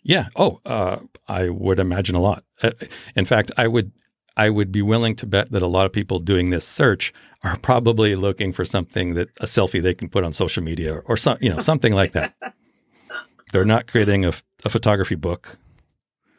Yeah. 0.04 0.28
Oh, 0.36 0.62
uh, 0.66 1.00
I 1.28 1.50
would 1.50 1.80
imagine 1.80 2.16
a 2.16 2.22
lot. 2.22 2.44
Uh, 2.62 2.72
in 3.16 3.26
fact, 3.26 3.52
I 3.58 3.68
would 3.68 3.92
I 4.38 4.52
would 4.52 4.72
be 4.72 4.84
willing 4.84 5.16
to 5.18 5.26
bet 5.26 5.52
that 5.52 5.64
a 5.64 5.68
lot 5.68 5.88
of 5.88 5.92
people 5.92 6.20
doing 6.20 6.52
this 6.52 6.66
search 6.66 7.12
are 7.44 7.58
probably 7.58 8.16
looking 8.16 8.54
for 8.54 8.64
something 8.64 9.16
that 9.16 9.30
a 9.42 9.46
selfie 9.46 9.82
they 9.82 9.96
can 9.96 10.10
put 10.10 10.24
on 10.24 10.32
social 10.32 10.64
media 10.64 11.00
or 11.06 11.18
some, 11.18 11.40
you 11.42 11.50
know, 11.50 11.60
something 11.60 11.92
like 11.92 12.14
that. 12.14 12.36
They're 13.52 13.66
not 13.66 13.88
creating 13.88 14.26
a, 14.26 14.34
a 14.64 14.70
photography 14.70 15.16
book, 15.16 15.58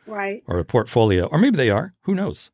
right, 0.09 0.43
or 0.47 0.59
a 0.59 0.65
portfolio, 0.65 1.27
or 1.27 1.39
maybe 1.39 1.57
they 1.57 1.71
are. 1.71 1.95
Who 2.03 2.15
knows? 2.15 2.51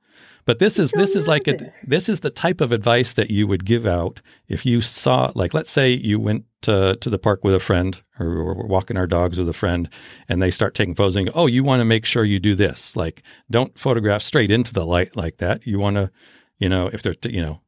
But 0.46 0.58
this 0.58 0.78
is 0.78 0.92
this 0.92 1.16
is 1.16 1.26
like 1.26 1.48
a, 1.48 1.56
this 1.88 2.08
is 2.08 2.20
the 2.20 2.30
type 2.30 2.60
of 2.60 2.72
advice 2.72 3.14
that 3.14 3.30
you 3.30 3.46
would 3.46 3.64
give 3.64 3.86
out 3.86 4.20
if 4.46 4.66
you 4.66 4.80
saw 4.80 5.32
like 5.34 5.54
let's 5.54 5.70
say 5.70 5.92
you 5.92 6.20
went 6.20 6.44
to, 6.62 6.96
to 6.96 7.10
the 7.10 7.18
park 7.18 7.44
with 7.44 7.54
a 7.54 7.60
friend 7.60 8.02
or 8.18 8.44
we're 8.44 8.66
walking 8.66 8.96
our 8.96 9.06
dogs 9.06 9.38
with 9.38 9.48
a 9.48 9.54
friend 9.54 9.88
and 10.28 10.42
they 10.42 10.50
start 10.50 10.74
taking 10.74 10.94
photos 10.94 11.16
and 11.16 11.26
go, 11.26 11.32
oh 11.34 11.46
you 11.46 11.64
want 11.64 11.80
to 11.80 11.84
make 11.84 12.04
sure 12.04 12.24
you 12.24 12.38
do 12.38 12.54
this 12.54 12.94
like 12.94 13.22
don't 13.50 13.78
photograph 13.78 14.22
straight 14.22 14.50
into 14.50 14.72
the 14.72 14.84
light 14.84 15.16
like 15.16 15.38
that 15.38 15.66
you 15.66 15.78
want 15.78 15.96
to 15.96 16.10
you 16.58 16.68
know 16.68 16.88
if 16.92 17.02
they're 17.02 17.16
you 17.24 17.42
know 17.42 17.60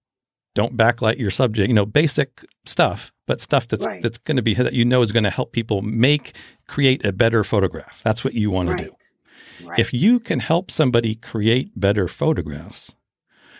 don't 0.55 0.77
backlight 0.77 1.19
your 1.19 1.31
subject 1.31 1.69
you 1.69 1.75
know 1.75 1.87
basic 1.87 2.45
stuff 2.67 3.13
but 3.27 3.41
stuff 3.41 3.69
that's 3.69 3.87
right. 3.87 4.03
that's 4.03 4.19
going 4.19 4.37
to 4.37 4.43
be 4.43 4.55
that 4.55 4.73
you 4.73 4.85
know 4.85 5.01
is 5.01 5.13
going 5.13 5.25
to 5.25 5.31
help 5.31 5.53
people 5.53 5.81
make 5.83 6.35
create 6.67 7.05
a 7.05 7.13
better 7.13 7.43
photograph 7.43 8.01
that's 8.05 8.23
what 8.23 8.35
you 8.35 8.51
want 8.51 8.69
right. 8.69 8.79
to 8.79 8.85
do 8.85 8.95
Right. 9.65 9.79
If 9.79 9.93
you 9.93 10.21
can 10.21 10.41
help 10.41 10.71
somebody 10.71 11.15
create 11.15 11.79
better 11.79 12.09
photographs, 12.09 12.95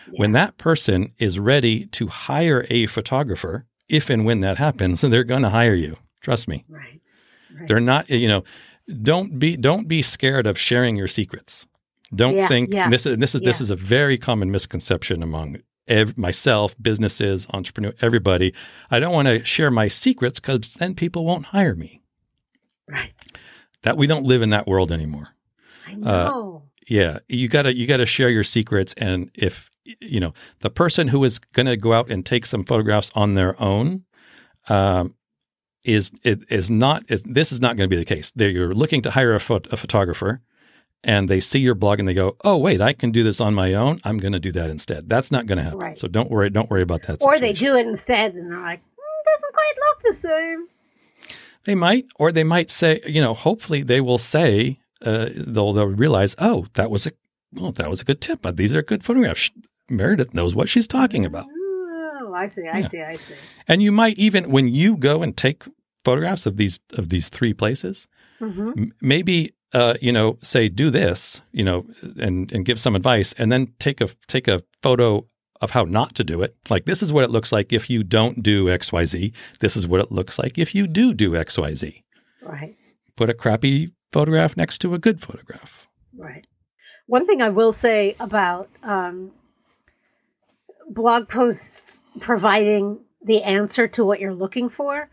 yeah. 0.07 0.19
when 0.19 0.31
that 0.33 0.57
person 0.57 1.13
is 1.17 1.39
ready 1.39 1.85
to 1.87 2.07
hire 2.07 2.65
a 2.69 2.85
photographer, 2.85 3.65
if 3.89 4.09
and 4.09 4.25
when 4.25 4.41
that 4.41 4.57
happens, 4.57 5.01
they're 5.01 5.23
going 5.23 5.43
to 5.43 5.49
hire 5.49 5.75
you. 5.75 5.97
Trust 6.21 6.47
me. 6.47 6.65
Right. 6.67 7.01
right. 7.55 7.67
They're 7.67 7.79
not, 7.79 8.09
you 8.09 8.27
know, 8.27 8.43
don't 9.01 9.37
be 9.37 9.57
don't 9.57 9.87
be 9.87 10.01
scared 10.01 10.47
of 10.47 10.57
sharing 10.57 10.95
your 10.95 11.07
secrets. 11.07 11.67
Don't 12.15 12.35
yeah, 12.35 12.47
think 12.47 12.69
yeah. 12.71 12.89
this 12.89 13.05
is 13.05 13.17
this 13.17 13.35
is 13.35 13.41
this 13.41 13.59
is 13.59 13.69
a 13.69 13.75
very 13.75 14.17
common 14.17 14.49
misconception 14.49 15.21
among 15.21 15.57
ev- 15.87 16.17
myself, 16.17 16.75
businesses, 16.81 17.47
entrepreneur, 17.53 17.93
everybody. 18.01 18.53
I 18.89 18.99
don't 18.99 19.13
want 19.13 19.27
to 19.27 19.43
share 19.43 19.71
my 19.71 19.87
secrets 19.87 20.39
because 20.39 20.73
then 20.75 20.95
people 20.95 21.25
won't 21.25 21.47
hire 21.47 21.75
me. 21.75 22.01
Right. 22.87 23.13
That 23.83 23.97
we 23.97 24.07
don't 24.07 24.25
live 24.25 24.41
in 24.41 24.49
that 24.51 24.67
world 24.67 24.91
anymore. 24.91 25.29
I 25.87 25.93
uh, 25.93 26.29
know. 26.29 26.63
Uh, 26.63 26.67
yeah, 26.89 27.19
you 27.27 27.47
gotta 27.47 27.75
you 27.75 27.87
gotta 27.87 28.05
share 28.05 28.29
your 28.29 28.43
secrets, 28.43 28.93
and 28.97 29.29
if 29.33 29.69
you 30.01 30.19
know 30.19 30.33
the 30.59 30.69
person 30.69 31.07
who 31.09 31.23
is 31.23 31.39
going 31.39 31.65
to 31.65 31.77
go 31.77 31.93
out 31.93 32.09
and 32.09 32.25
take 32.25 32.45
some 32.45 32.63
photographs 32.63 33.11
on 33.15 33.35
their 33.35 33.61
own, 33.61 34.03
um, 34.69 35.15
is 35.83 36.11
it 36.23 36.39
is 36.49 36.69
not 36.69 37.03
is, 37.09 37.23
this 37.23 37.51
is 37.51 37.61
not 37.61 37.77
going 37.77 37.89
to 37.89 37.93
be 37.93 37.99
the 37.99 38.05
case. 38.05 38.31
They're, 38.35 38.49
you're 38.49 38.73
looking 38.73 39.01
to 39.03 39.11
hire 39.11 39.31
a, 39.33 39.35
a 39.35 39.77
photographer, 39.77 40.41
and 41.03 41.29
they 41.29 41.39
see 41.39 41.59
your 41.59 41.75
blog 41.75 41.99
and 41.99 42.07
they 42.07 42.13
go, 42.13 42.37
"Oh, 42.43 42.57
wait, 42.57 42.81
I 42.81 42.93
can 42.93 43.11
do 43.11 43.23
this 43.23 43.39
on 43.41 43.53
my 43.53 43.73
own. 43.73 43.99
I'm 44.03 44.17
going 44.17 44.33
to 44.33 44.39
do 44.39 44.51
that 44.53 44.69
instead." 44.69 45.09
That's 45.09 45.31
not 45.31 45.45
going 45.45 45.57
to 45.57 45.63
happen. 45.63 45.79
Right. 45.79 45.97
So 45.97 46.07
don't 46.07 46.29
worry. 46.29 46.49
Don't 46.49 46.69
worry 46.69 46.81
about 46.81 47.03
that. 47.03 47.23
Or 47.23 47.35
situation. 47.35 47.41
they 47.41 47.53
do 47.53 47.75
it 47.77 47.87
instead, 47.87 48.35
and 48.35 48.51
they're 48.51 48.59
like, 48.59 48.79
mm, 48.79 49.25
"Doesn't 49.25 49.53
quite 49.53 49.73
look 49.79 50.03
the 50.03 50.13
same." 50.13 50.67
They 51.63 51.75
might, 51.75 52.05
or 52.15 52.31
they 52.31 52.45
might 52.45 52.69
say, 52.69 53.01
you 53.05 53.19
know, 53.19 53.33
hopefully 53.33 53.83
they 53.83 53.99
will 53.99 54.17
say, 54.17 54.79
uh, 55.05 55.29
they'll 55.35 55.73
they'll 55.73 55.87
realize, 55.87 56.35
oh, 56.39 56.67
that 56.73 56.89
was 56.89 57.07
a 57.07 57.11
well, 57.53 57.71
that 57.73 57.89
was 57.89 58.01
a 58.01 58.05
good 58.05 58.21
tip. 58.21 58.45
These 58.55 58.75
are 58.75 58.81
good 58.81 59.03
photographs. 59.03 59.51
Meredith 59.89 60.33
knows 60.33 60.55
what 60.55 60.69
she's 60.69 60.87
talking 60.87 61.25
about. 61.25 61.45
Oh, 61.49 62.33
I 62.35 62.47
see, 62.47 62.67
I 62.67 62.79
yeah. 62.79 62.87
see, 62.87 63.01
I 63.01 63.15
see. 63.15 63.35
And 63.67 63.81
you 63.81 63.91
might 63.91 64.17
even 64.17 64.49
when 64.51 64.67
you 64.67 64.97
go 64.97 65.23
and 65.23 65.35
take 65.35 65.63
photographs 66.03 66.45
of 66.45 66.57
these 66.57 66.79
of 66.93 67.09
these 67.09 67.29
three 67.29 67.53
places, 67.53 68.07
mm-hmm. 68.39 68.69
m- 68.77 68.93
maybe 69.01 69.53
uh, 69.73 69.95
you 70.01 70.11
know, 70.11 70.37
say 70.41 70.67
do 70.67 70.89
this, 70.89 71.41
you 71.51 71.63
know, 71.63 71.85
and 72.19 72.51
and 72.51 72.65
give 72.65 72.79
some 72.79 72.95
advice, 72.95 73.33
and 73.37 73.51
then 73.51 73.73
take 73.79 74.01
a 74.01 74.09
take 74.27 74.47
a 74.47 74.63
photo 74.81 75.25
of 75.61 75.71
how 75.71 75.83
not 75.83 76.15
to 76.15 76.23
do 76.23 76.41
it. 76.41 76.55
Like 76.69 76.85
this 76.85 77.01
is 77.01 77.11
what 77.11 77.23
it 77.23 77.31
looks 77.31 77.51
like 77.51 77.73
if 77.73 77.89
you 77.89 78.03
don't 78.03 78.43
do 78.43 78.69
X 78.69 78.91
Y 78.91 79.05
Z. 79.05 79.33
This 79.59 79.75
is 79.75 79.87
what 79.87 80.01
it 80.01 80.11
looks 80.11 80.37
like 80.37 80.57
if 80.57 80.75
you 80.75 80.87
do 80.87 81.13
do 81.13 81.35
X 81.35 81.57
Y 81.57 81.73
Z. 81.73 82.03
Right. 82.41 82.75
Put 83.15 83.29
a 83.29 83.33
crappy 83.33 83.91
photograph 84.11 84.57
next 84.57 84.79
to 84.79 84.93
a 84.93 84.99
good 84.99 85.21
photograph. 85.21 85.87
Right. 86.15 86.45
One 87.05 87.25
thing 87.25 87.41
I 87.41 87.49
will 87.49 87.73
say 87.73 88.15
about 88.19 88.69
um, 88.83 89.31
blog 90.89 91.29
posts 91.29 92.01
providing 92.19 92.99
the 93.21 93.43
answer 93.43 93.87
to 93.89 94.05
what 94.05 94.19
you're 94.19 94.33
looking 94.33 94.69
for. 94.69 95.09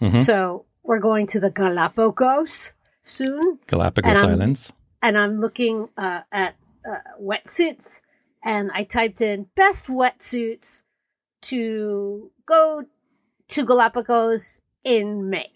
Mm-hmm. 0.00 0.18
So 0.20 0.64
we're 0.82 1.00
going 1.00 1.26
to 1.28 1.40
the 1.40 1.50
Galapagos 1.50 2.74
soon. 3.02 3.58
Galapagos 3.66 4.10
and 4.10 4.18
Islands. 4.18 4.72
And 5.02 5.18
I'm 5.18 5.40
looking 5.40 5.88
uh, 5.96 6.20
at 6.32 6.56
uh, 6.88 6.98
wetsuits, 7.20 8.00
and 8.42 8.70
I 8.72 8.84
typed 8.84 9.20
in 9.20 9.48
best 9.54 9.86
wetsuits 9.86 10.82
to 11.42 12.30
go 12.46 12.84
to 13.48 13.64
Galapagos 13.64 14.60
in 14.82 15.28
May. 15.28 15.50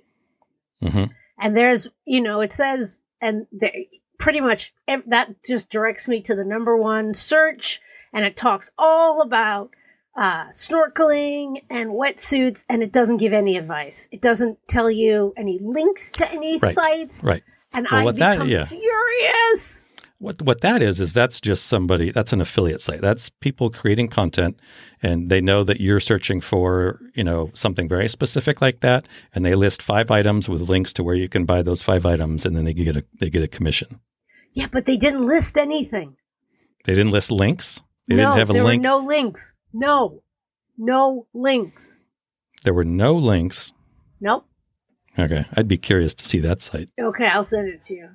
Mm-hmm. 0.83 1.05
And 1.41 1.57
there's, 1.57 1.89
you 2.05 2.21
know, 2.21 2.41
it 2.41 2.53
says, 2.53 2.99
and 3.21 3.47
they, 3.53 3.89
pretty 4.19 4.41
much 4.41 4.75
that 4.87 5.43
just 5.45 5.71
directs 5.71 6.09
me 6.09 6.21
to 6.23 6.35
the 6.35 6.45
number 6.45 6.77
one 6.77 7.15
search, 7.15 7.81
and 8.13 8.25
it 8.25 8.37
talks 8.37 8.73
all 8.77 9.23
about 9.23 9.71
uh, 10.17 10.47
snorkeling 10.49 11.63
and 11.71 11.91
wetsuits, 11.91 12.65
and 12.69 12.83
it 12.83 12.93
doesn't 12.93 13.19
give 13.19 13.33
any 13.33 13.57
advice. 13.57 14.09
It 14.11 14.21
doesn't 14.21 14.59
tell 14.67 14.91
you 14.91 15.33
any 15.37 15.59
links 15.61 16.11
to 16.13 16.31
any 16.31 16.59
right. 16.59 16.75
sites. 16.75 17.23
Right. 17.23 17.45
And 17.73 17.87
well, 17.91 18.09
I 18.09 18.13
become 18.13 18.39
that, 18.39 18.49
yeah. 18.49 18.65
furious. 18.65 19.87
What 20.21 20.43
what 20.43 20.63
that 20.63 20.83
is 20.83 21.01
is 21.01 21.15
that's 21.15 21.41
just 21.41 21.67
somebody 21.67 22.11
that's 22.11 22.33
an 22.33 22.41
affiliate 22.41 22.81
site. 22.81 23.01
That's 23.01 23.31
people 23.31 23.71
creating 23.71 24.09
content 24.09 24.59
and 25.01 25.31
they 25.31 25.41
know 25.41 25.63
that 25.63 25.81
you're 25.81 26.01
searching 26.01 26.41
for, 26.41 27.01
you 27.15 27.23
know, 27.23 27.53
something 27.55 27.89
very 27.89 28.09
specific 28.09 28.61
like 28.61 28.81
that 28.81 29.07
and 29.33 29.45
they 29.45 29.55
list 29.55 29.81
five 29.81 30.11
items 30.11 30.49
with 30.49 30.63
links 30.63 30.93
to 30.95 31.05
where 31.05 31.15
you 31.15 31.29
can 31.29 31.45
buy 31.45 31.63
those 31.63 31.83
five 31.83 32.05
items 32.05 32.45
and 32.45 32.57
then 32.57 32.65
they 32.65 32.75
get 32.75 32.97
a 32.97 33.05
they 33.21 33.31
get 33.31 33.45
a 33.45 33.49
commission. 33.49 34.01
Yeah, 34.55 34.67
but 34.73 34.87
they 34.87 34.97
didn't 34.97 35.25
list 35.25 35.57
anything. 35.57 36.17
They 36.85 36.95
didn't 36.95 37.13
list 37.13 37.31
links? 37.31 37.81
They 38.09 38.17
no, 38.17 38.23
didn't 38.31 38.39
have 38.39 38.51
a 38.51 38.53
there 38.55 38.65
link. 38.65 38.83
were 38.83 38.89
no 38.89 38.99
links. 38.99 39.53
No. 39.73 40.23
No 40.77 41.27
links. 41.35 41.99
There 42.65 42.75
were 42.75 42.85
no 42.85 43.15
links. 43.15 43.73
Nope. 44.21 44.47
Okay. 45.19 45.45
I'd 45.55 45.69
be 45.69 45.79
curious 45.79 46.15
to 46.15 46.25
see 46.25 46.39
that 46.41 46.63
site. 46.63 46.89
Okay, 47.01 47.27
I'll 47.27 47.45
send 47.45 47.69
it 47.69 47.83
to 47.85 47.95
you. 47.95 48.09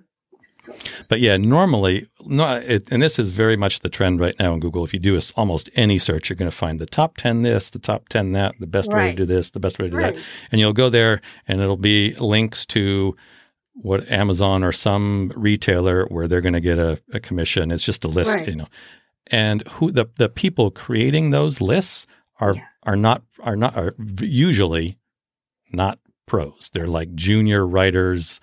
But 1.10 1.20
yeah, 1.20 1.38
normally, 1.38 2.08
no, 2.26 2.56
it, 2.56 2.92
and 2.92 3.02
this 3.02 3.20
is 3.20 3.30
very 3.30 3.58
much 3.58 3.80
the 3.80 3.90
trend 3.90 4.20
right 4.20 4.36
now 4.40 4.54
in 4.54 4.60
Google. 4.60 4.84
If 4.84 4.94
you 4.94 5.00
do 5.00 5.20
almost 5.36 5.70
any 5.76 5.98
search, 5.98 6.30
you're 6.30 6.38
going 6.38 6.50
to 6.50 6.56
find 6.56 6.80
the 6.80 6.86
top 6.86 7.18
10 7.18 7.42
this, 7.42 7.70
the 7.70 7.80
top 7.80 8.10
10 8.10 8.32
that, 8.34 8.56
the 8.60 8.68
best 8.68 8.92
right. 8.92 9.06
way 9.06 9.10
to 9.12 9.16
do 9.16 9.26
this, 9.26 9.52
the 9.52 9.60
best 9.60 9.80
way 9.80 9.86
to 9.86 9.92
do 9.92 9.98
right. 9.98 10.16
that. 10.16 10.24
And 10.52 10.62
you'll 10.62 10.74
go 10.74 10.90
there 10.90 11.22
and 11.48 11.62
it'll 11.62 11.78
be 11.78 12.14
links 12.16 12.66
to 12.68 13.16
what 13.74 14.10
Amazon 14.10 14.64
or 14.64 14.72
some 14.72 15.32
retailer 15.36 16.06
where 16.06 16.28
they're 16.28 16.42
going 16.42 16.54
to 16.54 16.62
get 16.62 16.78
a, 16.78 17.02
a, 17.12 17.20
commission. 17.20 17.72
It's 17.72 17.84
just 17.84 18.06
a 18.06 18.08
list, 18.08 18.36
right. 18.36 18.48
you 18.48 18.56
know. 18.56 18.68
And 19.28 19.68
who 19.68 19.92
the, 19.92 20.06
the 20.18 20.30
people 20.30 20.70
creating 20.70 21.32
those 21.32 21.60
lists 21.62 22.06
are 22.40 22.56
yeah. 22.56 22.66
are 22.84 22.96
not 22.96 23.24
are 23.40 23.56
not 23.56 23.76
are 23.76 23.96
usually 24.20 24.98
not 25.72 26.00
pros. 26.26 26.70
They're 26.74 26.88
like 26.88 27.14
junior 27.16 27.66
writers 27.66 28.40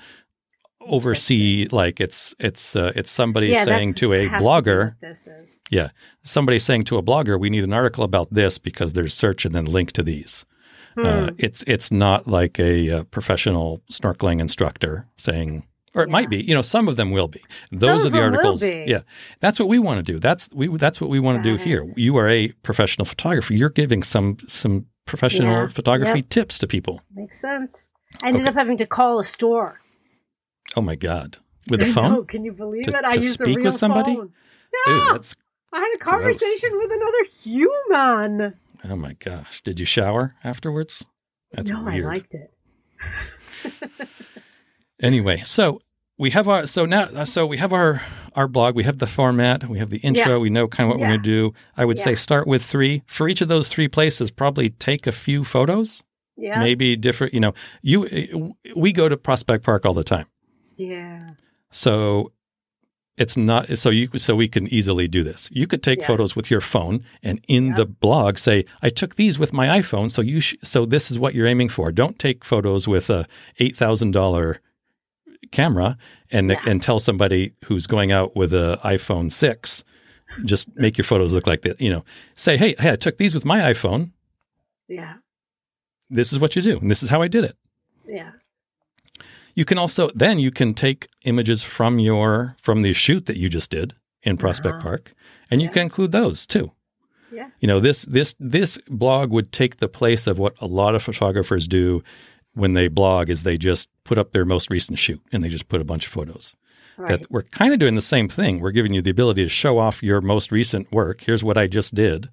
oversee 0.81 1.69
like 1.71 2.01
it's 2.01 2.35
it's 2.39 2.75
uh, 2.75 2.93
it's 2.95 3.11
somebody 3.11 3.49
yeah, 3.49 3.65
saying 3.65 3.95
to 3.95 4.13
a 4.13 4.29
blogger 4.29 4.95
to 5.01 5.47
yeah. 5.71 5.91
Somebody 6.23 6.59
saying 6.59 6.85
to 6.85 6.97
a 6.97 7.03
blogger 7.03 7.39
we 7.39 7.51
need 7.51 7.65
an 7.65 7.73
article 7.73 8.05
about 8.05 8.33
this 8.33 8.59
because 8.59 8.93
there's 8.93 9.15
search 9.15 9.45
and 9.45 9.55
then 9.55 9.65
link 9.65 9.93
to 9.93 10.03
these. 10.03 10.45
Uh, 10.97 11.03
hmm. 11.03 11.07
uh, 11.07 11.31
it's 11.39 11.63
it's 11.67 11.93
not 11.93 12.27
like 12.27 12.59
a, 12.59 12.89
a, 12.89 13.05
professional 13.05 13.81
snorkeling 13.93 14.41
instructor 14.41 15.07
saying 15.17 15.65
or 15.95 16.03
it 16.03 16.09
yeah. 16.09 16.13
might 16.13 16.29
be 16.29 16.43
you 16.43 16.55
know 16.55 16.63
some 16.63 16.89
of 16.89 16.97
them 16.97 17.11
will 17.11 17.29
be. 17.29 17.43
Those 17.71 18.03
some 18.03 18.09
are 18.09 18.17
the 18.17 18.23
articles 18.23 18.63
yeah. 18.63 19.03
That's 19.41 19.61
what 19.61 19.69
we 19.69 19.79
want 19.79 20.05
to 20.05 20.13
do. 20.13 20.19
That's 20.19 20.49
we 20.53 20.67
that's 20.69 21.01
what 21.01 21.11
we 21.11 21.21
want 21.21 21.43
to 21.43 21.57
do 21.57 21.63
here. 21.63 21.83
You 21.97 22.17
are 22.17 22.29
a 22.29 22.49
professional 22.63 23.05
photographer. 23.05 23.55
You're 23.55 23.71
giving 23.71 24.03
some 24.03 24.39
some 24.49 24.87
professional 25.07 25.63
yeah. 25.63 25.69
photography 25.69 26.21
yep. 26.21 26.29
tips 26.29 26.59
to 26.59 26.67
people. 26.67 27.03
Makes 27.15 27.41
sense. 27.41 27.91
I 28.23 28.29
ended 28.29 28.43
okay. 28.43 28.51
up 28.51 28.55
having 28.57 28.77
to 28.79 28.87
call 28.87 29.21
a 29.21 29.25
store 29.25 29.81
Oh 30.77 30.83
my 30.83 30.97
god! 30.97 31.39
With 31.69 31.83
a 31.83 31.87
phone? 31.87 32.13
Know, 32.13 32.25
can 32.25 32.45
you 32.45 32.53
believe 32.53 32.85
to, 32.85 32.97
it? 32.97 33.05
I 33.05 33.15
used 33.15 33.41
speak 33.41 33.57
a 33.57 33.61
real 33.61 33.65
with 33.67 33.75
somebody. 33.75 34.15
Phone. 34.17 34.33
Yeah, 34.87 35.19
I 35.73 35.79
had 35.79 35.95
a 35.95 35.99
conversation 35.99 36.71
gross. 36.71 36.83
with 36.83 36.93
another 36.93 37.25
human. 37.43 38.55
Oh 38.89 38.97
my 38.97 39.15
gosh! 39.15 39.63
Did 39.63 39.81
you 39.81 39.87
shower 39.87 40.35
afterwards? 40.45 41.05
That's 41.53 41.71
no, 41.71 41.83
weird. 41.83 42.07
I 42.07 42.09
liked 42.09 42.35
it. 42.35 42.53
anyway, 45.03 45.43
so 45.45 45.81
we 46.19 46.31
have 46.31 46.49
our 46.49 46.67
so 46.67 46.85
now 46.85 47.05
uh, 47.05 47.25
so 47.25 47.47
we 47.47 47.57
have 47.57 47.73
our 47.73 48.03
our 48.37 48.47
blog. 48.47 48.75
We 48.75 48.85
have 48.85 48.99
the 48.99 49.07
format. 49.07 49.69
We 49.69 49.79
have 49.79 49.91
the 49.91 49.99
intro. 49.99 50.33
Yeah. 50.33 50.39
We 50.39 50.51
know 50.51 50.69
kind 50.69 50.89
of 50.89 50.97
what 50.97 51.01
yeah. 51.01 51.07
we're 51.07 51.15
going 51.15 51.23
to 51.23 51.31
do. 51.31 51.55
I 51.77 51.85
would 51.85 51.99
yeah. 51.99 52.05
say 52.05 52.15
start 52.15 52.47
with 52.47 52.63
three 52.63 53.03
for 53.07 53.29
each 53.29 53.41
of 53.41 53.49
those 53.49 53.69
three 53.69 53.89
places. 53.89 54.31
Probably 54.31 54.71
take 54.71 55.07
a 55.07 55.13
few 55.13 55.45
photos. 55.45 56.05
Yeah. 56.37 56.61
Maybe 56.61 56.97
different. 56.97 57.35
You 57.35 57.41
know, 57.41 57.55
you 57.83 58.55
we 58.77 58.93
go 58.93 59.09
to 59.09 59.17
Prospect 59.17 59.65
Park 59.65 59.85
all 59.85 59.95
the 59.95 60.05
time. 60.05 60.27
Yeah. 60.89 61.31
So 61.71 62.33
it's 63.19 63.37
not 63.37 63.77
so 63.77 63.91
you 63.91 64.09
so 64.17 64.35
we 64.35 64.49
can 64.49 64.67
easily 64.69 65.07
do 65.07 65.23
this. 65.23 65.51
You 65.53 65.67
could 65.67 65.83
take 65.83 66.01
Yeah. 66.01 66.07
photos 66.07 66.35
with 66.35 66.51
your 66.51 66.61
phone 66.63 67.05
and 67.23 67.41
in 67.49 67.67
Yep. 67.69 67.77
the 67.77 67.85
blog 67.87 68.39
say, 68.39 68.65
"I 68.83 68.89
took 68.89 69.17
these 69.17 69.39
with 69.39 69.53
my 69.53 69.67
iPhone, 69.81 70.11
so 70.11 70.23
you 70.23 70.41
sh- 70.41 70.57
so 70.63 70.87
this 70.87 71.11
is 71.11 71.19
what 71.19 71.35
you're 71.35 71.47
aiming 71.47 71.69
for. 71.69 71.93
Don't 71.93 72.19
take 72.19 72.45
photos 72.45 72.89
with 72.89 73.11
a 73.11 73.27
eight 73.59 73.77
thousand 73.77 74.13
dollar 74.13 74.61
camera 75.53 75.99
and 76.31 76.51
Yeah. 76.51 76.63
and 76.67 76.81
tell 76.81 76.99
somebody 76.99 77.53
who's 77.67 77.87
going 77.87 78.11
out 78.11 78.35
with 78.35 78.53
a 78.55 78.79
iPhone 78.85 79.31
six, 79.31 79.85
just 80.47 80.75
make 80.77 80.97
your 80.97 81.05
photos 81.05 81.33
look 81.35 81.47
like 81.47 81.61
that. 81.63 81.79
You 81.81 81.91
know, 81.91 82.05
say, 82.37 82.57
hey, 82.57 82.75
hey, 82.79 82.93
I 82.93 82.97
took 82.97 83.19
these 83.19 83.35
with 83.35 83.45
my 83.45 83.61
iPhone. 83.73 84.13
Yeah. 84.89 85.17
This 86.09 86.33
is 86.33 86.39
what 86.39 86.57
you 86.57 86.63
do, 86.63 86.79
and 86.79 86.91
this 86.91 87.03
is 87.03 87.11
how 87.11 87.21
I 87.21 87.29
did 87.29 87.45
it. 87.45 87.57
Yeah. 88.09 88.31
You 89.55 89.65
can 89.65 89.79
also 89.79 90.11
then 90.15 90.39
you 90.39 90.51
can 90.51 90.75
take 90.75 91.09
images 91.25 91.63
from 91.63 91.99
your 91.99 92.57
from 92.63 92.83
the 92.83 92.93
shoot 92.93 93.27
that 93.27 93.37
you 93.37 93.49
just 93.49 93.71
did 93.71 93.95
in 94.23 94.37
Prospect 94.37 94.77
Uh-huh. 94.77 94.83
Park, 94.83 95.15
and 95.51 95.61
you 95.63 95.69
can 95.69 95.83
include 95.83 96.13
those 96.13 96.47
too. 96.47 96.73
Yeah. 97.33 97.49
You 97.61 97.69
know 97.69 97.81
this 97.81 98.03
this 98.07 98.35
this 98.39 98.79
blog 98.89 99.31
would 99.33 99.53
take 99.53 99.77
the 99.77 99.89
place 99.89 100.27
of 100.27 100.39
what 100.39 100.55
a 100.61 100.67
lot 100.67 100.95
of 100.95 101.03
photographers 101.03 101.69
do 101.69 102.03
when 102.55 102.73
they 102.75 102.89
blog 102.89 103.31
is 103.31 103.43
they 103.43 103.57
just 103.57 103.89
put 104.05 104.19
up 104.19 104.33
their 104.33 104.45
most 104.45 104.71
recent 104.71 104.99
shoot 104.99 105.21
and 105.33 105.43
they 105.43 105.49
just 105.49 105.69
put 105.69 105.81
a 105.81 105.85
bunch 105.85 106.07
of 106.07 106.13
photos. 106.13 106.57
Right. 106.97 107.21
That 107.21 107.31
we're 107.31 107.45
kind 107.45 107.73
of 107.73 107.79
doing 107.79 107.95
the 107.95 108.03
same 108.03 108.29
thing. 108.29 108.61
We're 108.61 108.73
giving 108.73 108.93
you 108.93 109.01
the 109.01 109.11
ability 109.11 109.43
to 109.45 109.49
show 109.49 109.79
off 109.79 110.03
your 110.03 110.21
most 110.21 110.51
recent 110.53 110.91
work. 110.93 111.23
Here's 111.23 111.43
what 111.45 111.57
I 111.57 111.67
just 111.67 111.95
did, 111.95 112.29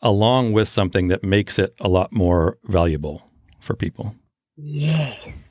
along 0.00 0.52
with 0.52 0.68
something 0.68 1.08
that 1.08 1.22
makes 1.24 1.58
it 1.58 1.74
a 1.80 1.88
lot 1.88 2.12
more 2.12 2.56
valuable 2.64 3.28
for 3.60 3.74
people. 3.74 4.14
Yes. 4.56 5.45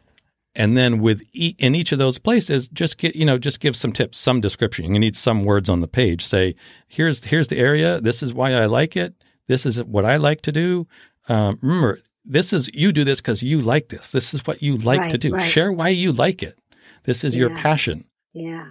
And 0.55 0.77
then 0.77 0.99
with 1.01 1.21
e- 1.33 1.55
in 1.59 1.75
each 1.75 1.91
of 1.91 1.99
those 1.99 2.17
places, 2.17 2.67
just 2.69 2.97
get 2.97 3.15
you 3.15 3.25
know 3.25 3.37
just 3.37 3.59
give 3.59 3.75
some 3.75 3.91
tips, 3.91 4.17
some 4.17 4.39
description. 4.41 4.93
You 4.93 4.99
need 4.99 5.15
some 5.17 5.43
words 5.43 5.69
on 5.69 5.81
the 5.81 5.87
page. 5.87 6.25
Say 6.25 6.55
here's 6.87 7.25
here's 7.25 7.47
the 7.49 7.57
area. 7.57 7.99
This 7.99 8.23
is 8.23 8.33
why 8.33 8.53
I 8.53 8.65
like 8.65 8.95
it. 8.95 9.13
This 9.47 9.65
is 9.65 9.83
what 9.83 10.05
I 10.05 10.17
like 10.17 10.41
to 10.41 10.51
do. 10.51 10.87
Um, 11.27 11.59
remember, 11.61 11.99
this 12.23 12.53
is 12.53 12.69
you 12.73 12.91
do 12.91 13.03
this 13.03 13.19
because 13.21 13.43
you 13.43 13.61
like 13.61 13.89
this. 13.89 14.11
This 14.11 14.33
is 14.33 14.45
what 14.47 14.61
you 14.63 14.77
like 14.77 15.09
to 15.09 15.17
do. 15.17 15.33
right. 15.33 15.41
Share 15.41 15.71
why 15.71 15.89
you 15.89 16.11
like 16.11 16.41
it. 16.41 16.57
This 17.03 17.23
is 17.23 17.35
your 17.35 17.49
passion. 17.55 18.05
Yeah. 18.33 18.65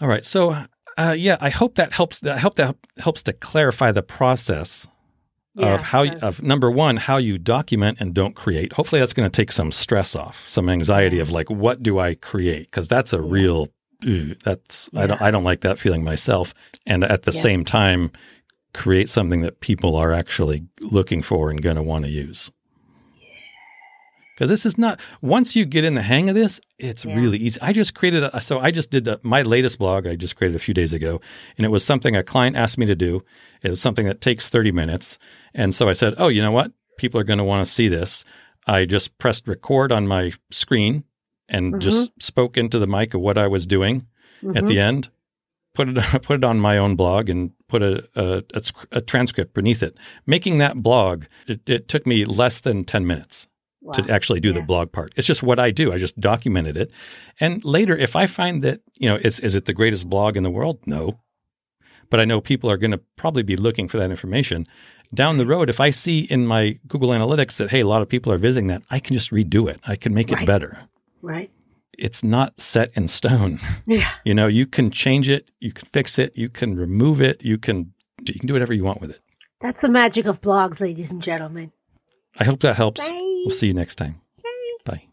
All 0.00 0.08
right. 0.08 0.24
So 0.24 0.64
uh, 0.98 1.14
yeah, 1.16 1.36
I 1.40 1.50
hope 1.50 1.76
that 1.76 1.92
helps. 1.92 2.24
I 2.24 2.38
hope 2.38 2.56
that 2.56 2.74
helps 2.98 3.22
to 3.24 3.32
clarify 3.32 3.92
the 3.92 4.02
process 4.02 4.86
Yeah, 5.56 5.74
of 5.74 5.82
how 5.82 6.02
it 6.02 6.22
of 6.22 6.42
number 6.42 6.70
one 6.70 6.96
how 6.96 7.16
you 7.16 7.38
document 7.38 7.98
and 8.00 8.12
don't 8.14 8.34
create. 8.34 8.72
Hopefully, 8.74 9.00
that's 9.00 9.12
going 9.14 9.28
to 9.30 9.34
take 9.34 9.50
some 9.52 9.72
stress 9.72 10.14
off, 10.14 10.46
some 10.48 10.68
anxiety 10.68 11.18
of 11.18 11.30
like, 11.30 11.48
what 11.50 11.82
do 11.82 11.98
I 11.98 12.14
create? 12.14 12.70
Because 12.70 12.88
that's 12.88 13.12
a 13.12 13.20
real. 13.22 13.68
ugh, 14.06 14.36
that's 14.44 14.90
I 14.94 15.06
don't 15.06 15.20
I 15.22 15.30
don't 15.30 15.44
like 15.44 15.62
that 15.62 15.78
feeling 15.78 16.04
myself. 16.04 16.52
And 16.86 17.02
at 17.04 17.22
the 17.22 17.32
Yeah. 17.32 17.40
same 17.40 17.64
time, 17.64 18.10
create 18.74 19.08
something 19.08 19.40
that 19.40 19.60
people 19.60 19.96
are 19.96 20.12
actually 20.12 20.64
looking 20.80 21.22
for 21.22 21.50
and 21.50 21.62
going 21.62 21.76
to 21.76 21.82
want 21.82 22.04
to 22.04 22.10
use. 22.10 22.50
Because 24.36 24.50
this 24.50 24.66
is 24.66 24.76
not 24.76 25.00
once 25.22 25.56
you 25.56 25.64
get 25.64 25.82
in 25.84 25.94
the 25.94 26.02
hang 26.02 26.28
of 26.28 26.34
this, 26.34 26.60
it's 26.78 27.06
Yeah. 27.06 27.16
really 27.16 27.38
easy. 27.38 27.58
I 27.62 27.72
just 27.72 27.94
created 27.94 28.22
a 28.22 28.40
so 28.42 28.60
I 28.60 28.70
just 28.70 28.90
did 28.90 29.08
a, 29.08 29.18
my 29.22 29.40
latest 29.40 29.78
blog. 29.78 30.06
I 30.06 30.14
just 30.14 30.36
created 30.36 30.54
a 30.54 30.58
few 30.58 30.74
days 30.74 30.92
ago, 30.92 31.20
and 31.56 31.64
it 31.64 31.70
was 31.70 31.82
something 31.84 32.14
a 32.14 32.22
client 32.22 32.54
asked 32.54 32.76
me 32.76 32.84
to 32.86 32.94
do. 32.94 33.24
It 33.62 33.70
was 33.70 33.80
something 33.80 34.04
that 34.06 34.20
takes 34.20 34.48
thirty 34.50 34.70
minutes, 34.72 35.18
and 35.54 35.74
so 35.74 35.88
I 35.88 35.94
said, 35.94 36.14
"Oh, 36.18 36.28
you 36.28 36.42
know 36.42 36.52
what? 36.52 36.70
People 36.98 37.18
are 37.18 37.24
going 37.24 37.38
to 37.38 37.44
want 37.44 37.66
to 37.66 37.72
see 37.72 37.88
this." 37.88 38.24
I 38.66 38.84
just 38.84 39.16
pressed 39.18 39.48
record 39.48 39.90
on 39.90 40.06
my 40.06 40.32
screen 40.50 41.04
and 41.48 41.80
just 41.80 42.10
spoke 42.22 42.58
into 42.58 42.78
the 42.78 42.86
mic 42.88 43.14
of 43.14 43.20
what 43.22 43.38
I 43.38 43.46
was 43.46 43.66
doing 43.66 44.06
at 44.54 44.64
Mhm. 44.64 44.68
the 44.68 44.80
end. 44.80 45.08
Put 45.74 45.88
it 45.88 45.96
put 46.22 46.36
it 46.36 46.44
on 46.44 46.60
my 46.60 46.76
own 46.76 46.94
blog 46.96 47.30
and 47.30 47.52
put 47.68 47.82
a, 47.82 48.06
a, 48.14 48.42
a 48.52 48.62
a 48.92 49.00
transcript 49.00 49.54
beneath 49.54 49.82
it. 49.82 49.96
Making 50.26 50.58
that 50.58 50.82
blog, 50.82 51.24
it, 51.46 51.60
it 51.68 51.88
took 51.88 52.06
me 52.06 52.24
less 52.26 52.60
than 52.60 52.84
ten 52.84 53.06
minutes 53.06 53.48
Wow. 53.86 53.92
to 53.92 54.12
actually 54.12 54.40
do 54.40 54.52
the 54.52 54.62
blog 54.62 54.90
part. 54.90 55.12
It's 55.16 55.28
just 55.28 55.44
what 55.44 55.60
I 55.60 55.70
do. 55.70 55.92
I 55.92 55.98
just 55.98 56.18
documented 56.18 56.76
it. 56.76 56.92
And 57.38 57.64
later, 57.64 57.96
if 57.96 58.16
I 58.16 58.26
find 58.26 58.62
that, 58.62 58.80
you 58.94 59.08
know, 59.08 59.14
is, 59.16 59.38
is 59.38 59.54
it 59.54 59.66
the 59.66 59.72
greatest 59.72 60.10
blog 60.10 60.36
in 60.36 60.42
the 60.42 60.50
world? 60.50 60.80
No. 60.86 61.20
But 62.10 62.18
I 62.18 62.24
know 62.24 62.40
people 62.40 62.68
are 62.68 62.76
going 62.76 62.90
to 62.90 63.00
probably 63.14 63.44
be 63.44 63.56
looking 63.56 63.86
for 63.86 63.98
that 63.98 64.10
information. 64.10 64.66
Down 65.14 65.38
the 65.38 65.46
road, 65.46 65.70
if 65.70 65.78
I 65.78 65.90
see 65.90 66.20
in 66.20 66.48
my 66.48 66.80
Google 66.88 67.10
Analytics 67.10 67.58
that, 67.58 67.70
hey, 67.70 67.80
a 67.80 67.86
lot 67.86 68.02
of 68.02 68.08
people 68.08 68.32
are 68.32 68.38
visiting 68.38 68.66
that, 68.68 68.82
I 68.90 68.98
can 68.98 69.14
just 69.14 69.30
redo 69.30 69.70
it. 69.70 69.80
I 69.86 69.94
can 69.94 70.12
make 70.12 70.32
it 70.32 70.44
better. 70.44 70.88
Right. 71.22 71.50
It's 71.96 72.24
not 72.24 72.60
set 72.60 72.90
in 72.94 73.06
stone. 73.08 73.60
Yeah. 73.86 74.10
You 74.24 74.34
know, 74.34 74.48
you 74.48 74.66
can 74.66 74.90
change 74.90 75.28
it, 75.28 75.48
you 75.60 75.72
can 75.72 75.88
fix 75.92 76.18
it, 76.18 76.36
you 76.36 76.48
can 76.48 76.76
remove 76.76 77.22
it, 77.22 77.40
you 77.44 77.56
can 77.56 77.92
you 78.26 78.34
can 78.34 78.48
do 78.48 78.54
whatever 78.54 78.74
you 78.74 78.82
want 78.82 79.00
with 79.00 79.10
it. 79.10 79.20
That's 79.60 79.82
the 79.82 79.88
magic 79.88 80.26
of 80.26 80.40
blogs, 80.40 80.80
ladies 80.80 81.12
and 81.12 81.22
gentlemen. 81.22 81.70
I 82.38 82.44
hope 82.44 82.60
that 82.60 82.76
helps. 82.76 83.06
Bye. 83.06 83.18
We'll 83.44 83.50
see 83.50 83.68
you 83.68 83.74
next 83.74 83.96
time. 83.96 84.20
Bye. 84.84 85.04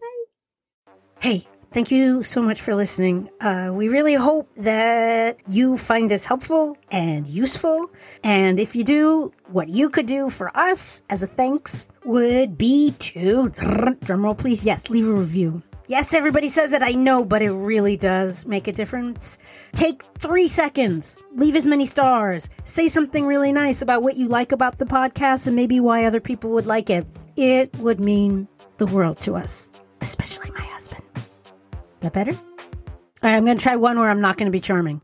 Hey, 1.20 1.48
thank 1.72 1.90
you 1.90 2.24
so 2.24 2.42
much 2.42 2.62
for 2.62 2.76
listening. 2.76 3.30
Uh, 3.40 3.72
we 3.74 3.88
really 3.88 4.16
hope 4.16 4.50
that 4.58 5.38
you 5.48 5.78
find 5.78 6.12
this 6.12 6.26
helpful 6.26 6.78
and 6.92 7.26
useful. 7.28 7.90
And 8.24 8.60
if 8.60 8.76
you 8.76 8.84
do, 8.84 9.32
what 9.48 9.70
you 9.70 9.90
could 9.90 10.06
do 10.06 10.30
for 10.30 10.56
us 10.56 11.02
as 11.10 11.22
a 11.22 11.28
thanks 11.28 11.88
would 12.04 12.58
be 12.58 12.92
to, 13.00 13.50
drumroll 13.50 14.38
please, 14.38 14.64
yes, 14.66 14.90
leave 14.90 15.08
a 15.08 15.14
review. 15.14 15.64
Yes, 15.94 16.12
everybody 16.16 16.50
says 16.50 16.74
it, 16.74 16.82
I 16.82 16.94
know, 16.94 17.24
but 17.24 17.44
it 17.44 17.52
really 17.52 17.96
does 17.96 18.48
make 18.48 18.68
a 18.68 18.72
difference. 18.72 19.38
Take 19.74 20.02
three 20.18 20.48
seconds, 20.48 21.16
leave 21.36 21.56
as 21.56 21.68
many 21.68 21.86
stars, 21.86 22.50
say 22.64 22.90
something 22.90 23.28
really 23.28 23.54
nice 23.54 23.84
about 23.84 24.02
what 24.02 24.18
you 24.18 24.28
like 24.28 24.52
about 24.52 24.80
the 24.80 24.86
podcast 24.86 25.46
and 25.46 25.56
maybe 25.56 25.80
why 25.80 26.06
other 26.06 26.20
people 26.20 26.50
would 26.50 26.66
like 26.66 26.90
it. 26.90 27.06
It 27.36 27.76
would 27.76 28.00
mean 28.00 28.48
the 28.80 28.88
world 28.88 29.20
to 29.20 29.36
us, 29.36 29.70
especially 30.02 30.50
my 30.50 30.64
husband. 30.64 31.04
That 32.00 32.14
better? 32.14 32.32
All 32.34 32.40
right, 33.22 33.36
I'm 33.36 33.46
going 33.46 33.60
to 33.60 33.64
try 33.64 33.76
one 33.76 34.00
where 34.00 34.10
I'm 34.10 34.20
not 34.20 34.38
going 34.38 34.48
to 34.48 34.52
be 34.52 34.60
charming. 34.60 35.00